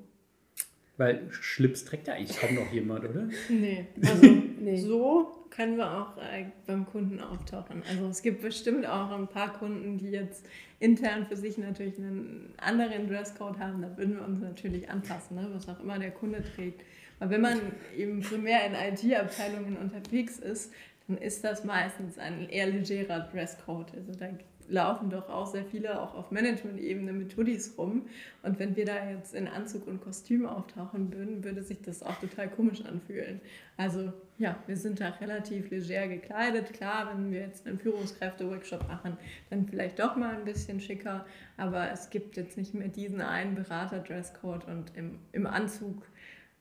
[0.96, 3.28] Weil Schlips trägt ja eigentlich kaum noch jemand, oder?
[3.48, 4.26] Nee, also
[4.60, 4.76] nee.
[4.76, 7.82] so können wir auch äh, beim Kunden auftauchen.
[7.88, 10.46] Also es gibt bestimmt auch ein paar Kunden, die jetzt
[10.78, 13.82] intern für sich natürlich einen anderen Dresscode haben.
[13.82, 15.48] Da würden wir uns natürlich anpassen, ne?
[15.52, 16.82] was auch immer der Kunde trägt.
[17.20, 17.60] Aber wenn man
[17.96, 20.72] eben primär in IT-Abteilungen unterwegs ist,
[21.06, 23.92] dann ist das meistens ein eher legerer Dresscode.
[23.94, 24.28] Also da
[24.68, 28.06] laufen doch auch sehr viele auch auf Management-Ebene mit Hoodies rum.
[28.42, 32.18] Und wenn wir da jetzt in Anzug und Kostüm auftauchen würden, würde sich das auch
[32.20, 33.40] total komisch anfühlen.
[33.76, 36.72] Also ja, wir sind da relativ leger gekleidet.
[36.72, 39.16] Klar, wenn wir jetzt einen Führungskräfte-Workshop machen,
[39.50, 41.26] dann vielleicht doch mal ein bisschen schicker.
[41.56, 46.02] Aber es gibt jetzt nicht mehr diesen einen Berater-Dresscode und im, im Anzug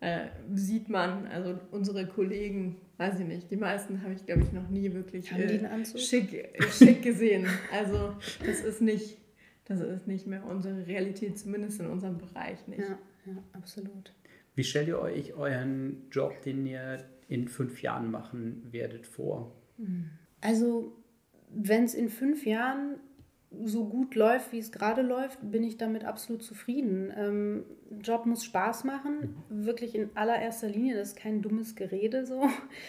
[0.03, 4.51] äh, sieht man, also unsere Kollegen, weiß ich nicht, die meisten habe ich, glaube ich,
[4.51, 7.47] noch nie wirklich äh, schick, schick gesehen.
[7.71, 8.13] Also
[8.45, 9.17] das ist nicht,
[9.63, 12.81] das ist nicht mehr unsere Realität, zumindest in unserem Bereich nicht.
[12.81, 14.13] Ja, ja absolut.
[14.55, 19.55] Wie stellt ihr euch euren Job, den ihr in fünf Jahren machen werdet, vor?
[20.41, 21.01] Also,
[21.49, 22.97] wenn es in fünf Jahren
[23.65, 27.11] so gut läuft, wie es gerade läuft, bin ich damit absolut zufrieden.
[27.15, 27.63] Ähm,
[28.01, 30.95] Job muss Spaß machen, wirklich in allererster Linie.
[30.95, 32.41] Das ist kein dummes Gerede so.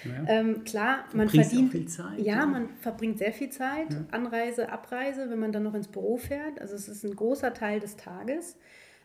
[0.04, 0.24] Ja.
[0.34, 2.18] Ähm, klar, man verdient viel Zeit.
[2.18, 3.92] Ja, ja, man verbringt sehr viel Zeit.
[3.92, 4.06] Ja.
[4.10, 6.60] Anreise, Abreise, wenn man dann noch ins Büro fährt.
[6.60, 8.56] Also es ist ein großer Teil des Tages,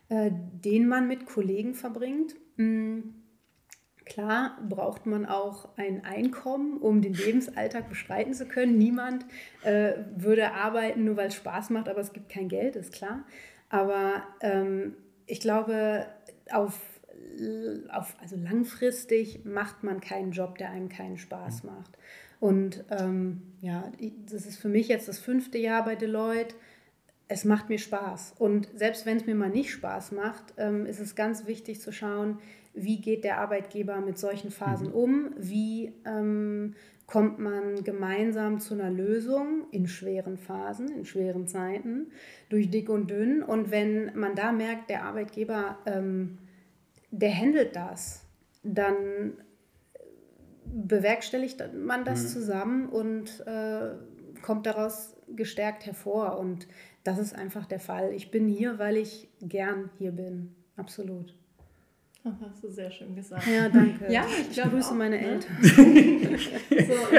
[0.08, 0.32] äh,
[0.64, 2.36] den man mit Kollegen verbringt.
[2.56, 3.16] Mhm.
[4.10, 8.76] Klar braucht man auch ein Einkommen, um den Lebensalltag bestreiten zu können.
[8.78, 9.24] Niemand
[9.64, 13.24] äh, würde arbeiten, nur weil es Spaß macht, aber es gibt kein Geld, ist klar.
[13.70, 14.96] Aber ähm,
[15.28, 16.08] ich glaube,
[16.52, 16.80] auf,
[17.92, 21.70] auf, also langfristig macht man keinen Job, der einem keinen Spaß mhm.
[21.70, 21.98] macht.
[22.40, 23.92] Und ähm, ja,
[24.26, 26.56] das ist für mich jetzt das fünfte Jahr bei Deloitte.
[27.28, 28.34] Es macht mir Spaß.
[28.40, 31.92] Und selbst wenn es mir mal nicht Spaß macht, ähm, ist es ganz wichtig zu
[31.92, 32.40] schauen,
[32.84, 34.94] wie geht der Arbeitgeber mit solchen Phasen mhm.
[34.94, 36.76] um, wie ähm,
[37.10, 42.12] kommt man gemeinsam zu einer Lösung in schweren Phasen, in schweren Zeiten,
[42.50, 43.42] durch dick und dünn.
[43.42, 46.38] Und wenn man da merkt, der Arbeitgeber, ähm,
[47.10, 48.26] der handelt das,
[48.62, 49.34] dann
[50.66, 52.28] bewerkstelligt man das mhm.
[52.28, 53.96] zusammen und äh,
[54.44, 56.38] kommt daraus gestärkt hervor.
[56.38, 56.68] Und
[57.04, 58.14] das ist einfach der Fall.
[58.14, 60.54] Ich bin hier, weil ich gern hier bin.
[60.76, 61.39] Absolut.
[62.24, 63.48] Das hast du sehr schön gesagt.
[63.48, 64.12] Ja, danke.
[64.12, 65.26] Ja, ich, ich grüße auch, meine ne?
[65.26, 65.58] Eltern.
[65.64, 67.18] so,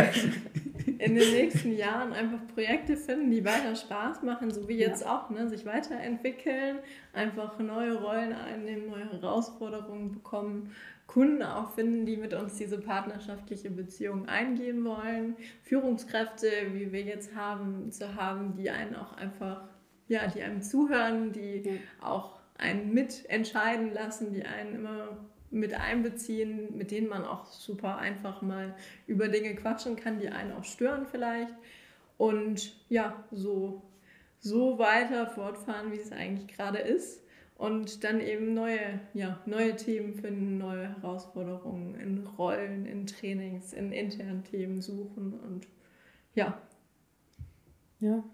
[0.99, 5.17] in den nächsten Jahren einfach Projekte finden, die weiter Spaß machen, so wie jetzt ja.
[5.17, 5.49] auch, ne?
[5.49, 6.79] sich weiterentwickeln,
[7.15, 10.75] einfach neue Rollen einnehmen, neue Herausforderungen bekommen,
[11.07, 17.35] Kunden auch finden, die mit uns diese partnerschaftliche Beziehung eingehen wollen, Führungskräfte, wie wir jetzt
[17.35, 19.63] haben, zu haben, die einen auch einfach,
[20.07, 21.73] ja, die einem zuhören, die ja.
[22.01, 25.19] auch einen mitentscheiden lassen, die einen immer
[25.51, 28.75] mit einbeziehen, mit denen man auch super einfach mal
[29.07, 31.55] über Dinge quatschen kann, die einen auch stören vielleicht.
[32.19, 33.83] Und ja, so,
[34.39, 37.23] so weiter fortfahren, wie es eigentlich gerade ist.
[37.57, 43.93] Und dann eben neue, ja, neue Themen finden, neue Herausforderungen in Rollen, in Trainings, in
[43.93, 45.67] internen Themen suchen und
[46.35, 46.59] ja.
[47.99, 48.25] Ja,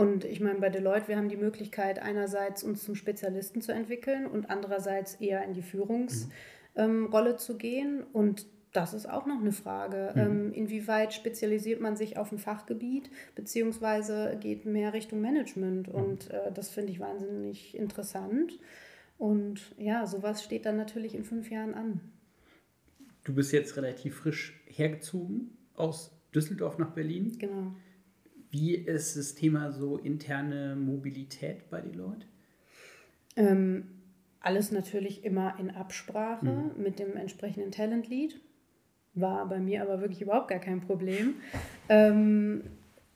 [0.00, 4.24] und ich meine, bei Deloitte, wir haben die Möglichkeit, einerseits uns zum Spezialisten zu entwickeln
[4.24, 6.30] und andererseits eher in die Führungsrolle
[6.74, 8.02] ähm, zu gehen.
[8.14, 10.12] Und das ist auch noch eine Frage.
[10.14, 10.20] Mhm.
[10.22, 15.88] Ähm, inwieweit spezialisiert man sich auf ein Fachgebiet, beziehungsweise geht mehr Richtung Management?
[15.88, 15.94] Mhm.
[15.94, 18.58] Und äh, das finde ich wahnsinnig interessant.
[19.18, 22.00] Und ja, sowas steht dann natürlich in fünf Jahren an.
[23.24, 27.36] Du bist jetzt relativ frisch hergezogen aus Düsseldorf nach Berlin.
[27.38, 27.74] Genau.
[28.50, 32.24] Wie ist das Thema so interne Mobilität bei den Leuten?
[33.36, 33.84] Ähm,
[34.40, 36.82] alles natürlich immer in Absprache mhm.
[36.82, 38.40] mit dem entsprechenden Talent Lead.
[39.14, 41.34] War bei mir aber wirklich überhaupt gar kein Problem.
[41.92, 42.62] Ähm,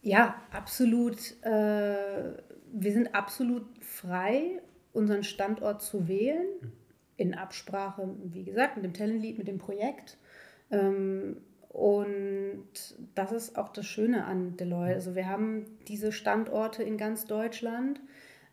[0.03, 1.16] ja, absolut.
[1.45, 2.32] Äh,
[2.72, 4.61] wir sind absolut frei,
[4.93, 6.49] unseren Standort zu wählen.
[6.61, 6.72] Mhm.
[7.16, 10.18] In Absprache, wie gesagt, mit dem Talent Lead, mit dem Projekt.
[10.72, 11.37] Ähm,
[11.74, 12.68] und
[13.16, 14.94] das ist auch das Schöne an Deloitte.
[14.94, 18.00] Also wir haben diese Standorte in ganz Deutschland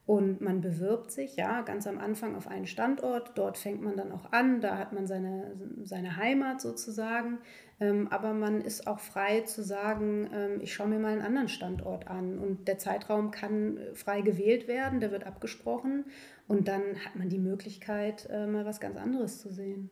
[0.08, 3.34] und man bewirbt sich, ja, ganz am Anfang auf einen Standort.
[3.36, 5.52] Dort fängt man dann auch an, da hat man seine,
[5.84, 7.38] seine Heimat sozusagen.
[7.80, 11.48] Ähm, aber man ist auch frei zu sagen, ähm, ich schaue mir mal einen anderen
[11.48, 12.40] Standort an.
[12.40, 16.06] Und der Zeitraum kann frei gewählt werden, der wird abgesprochen.
[16.48, 19.92] Und dann hat man die Möglichkeit, äh, mal was ganz anderes zu sehen.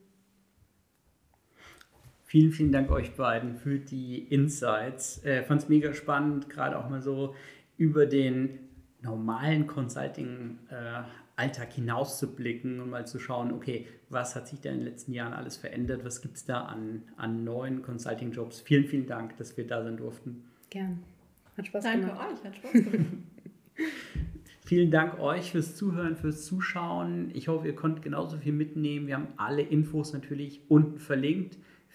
[2.30, 5.26] Vielen, vielen Dank euch beiden für die Insights.
[5.26, 7.34] Äh, Fand es mega spannend, gerade auch mal so
[7.76, 8.60] über den
[9.02, 15.14] normalen Consulting-Alltag hinauszublicken und mal zu schauen, okay, was hat sich da in den letzten
[15.14, 18.62] Jahren alles verändert, was gibt es da an, an neuen Consulting-Jobs.
[18.62, 20.44] Vielen, vielen Dank, dass wir da sein durften.
[20.70, 21.00] Gern.
[21.58, 22.28] Hat Spaß Danke gemacht.
[22.32, 23.06] euch, hat Spaß gemacht.
[24.66, 27.32] Vielen Dank euch fürs Zuhören, fürs Zuschauen.
[27.34, 29.08] Ich hoffe, ihr konntet genauso viel mitnehmen.
[29.08, 31.58] Wir haben alle Infos natürlich unten verlinkt.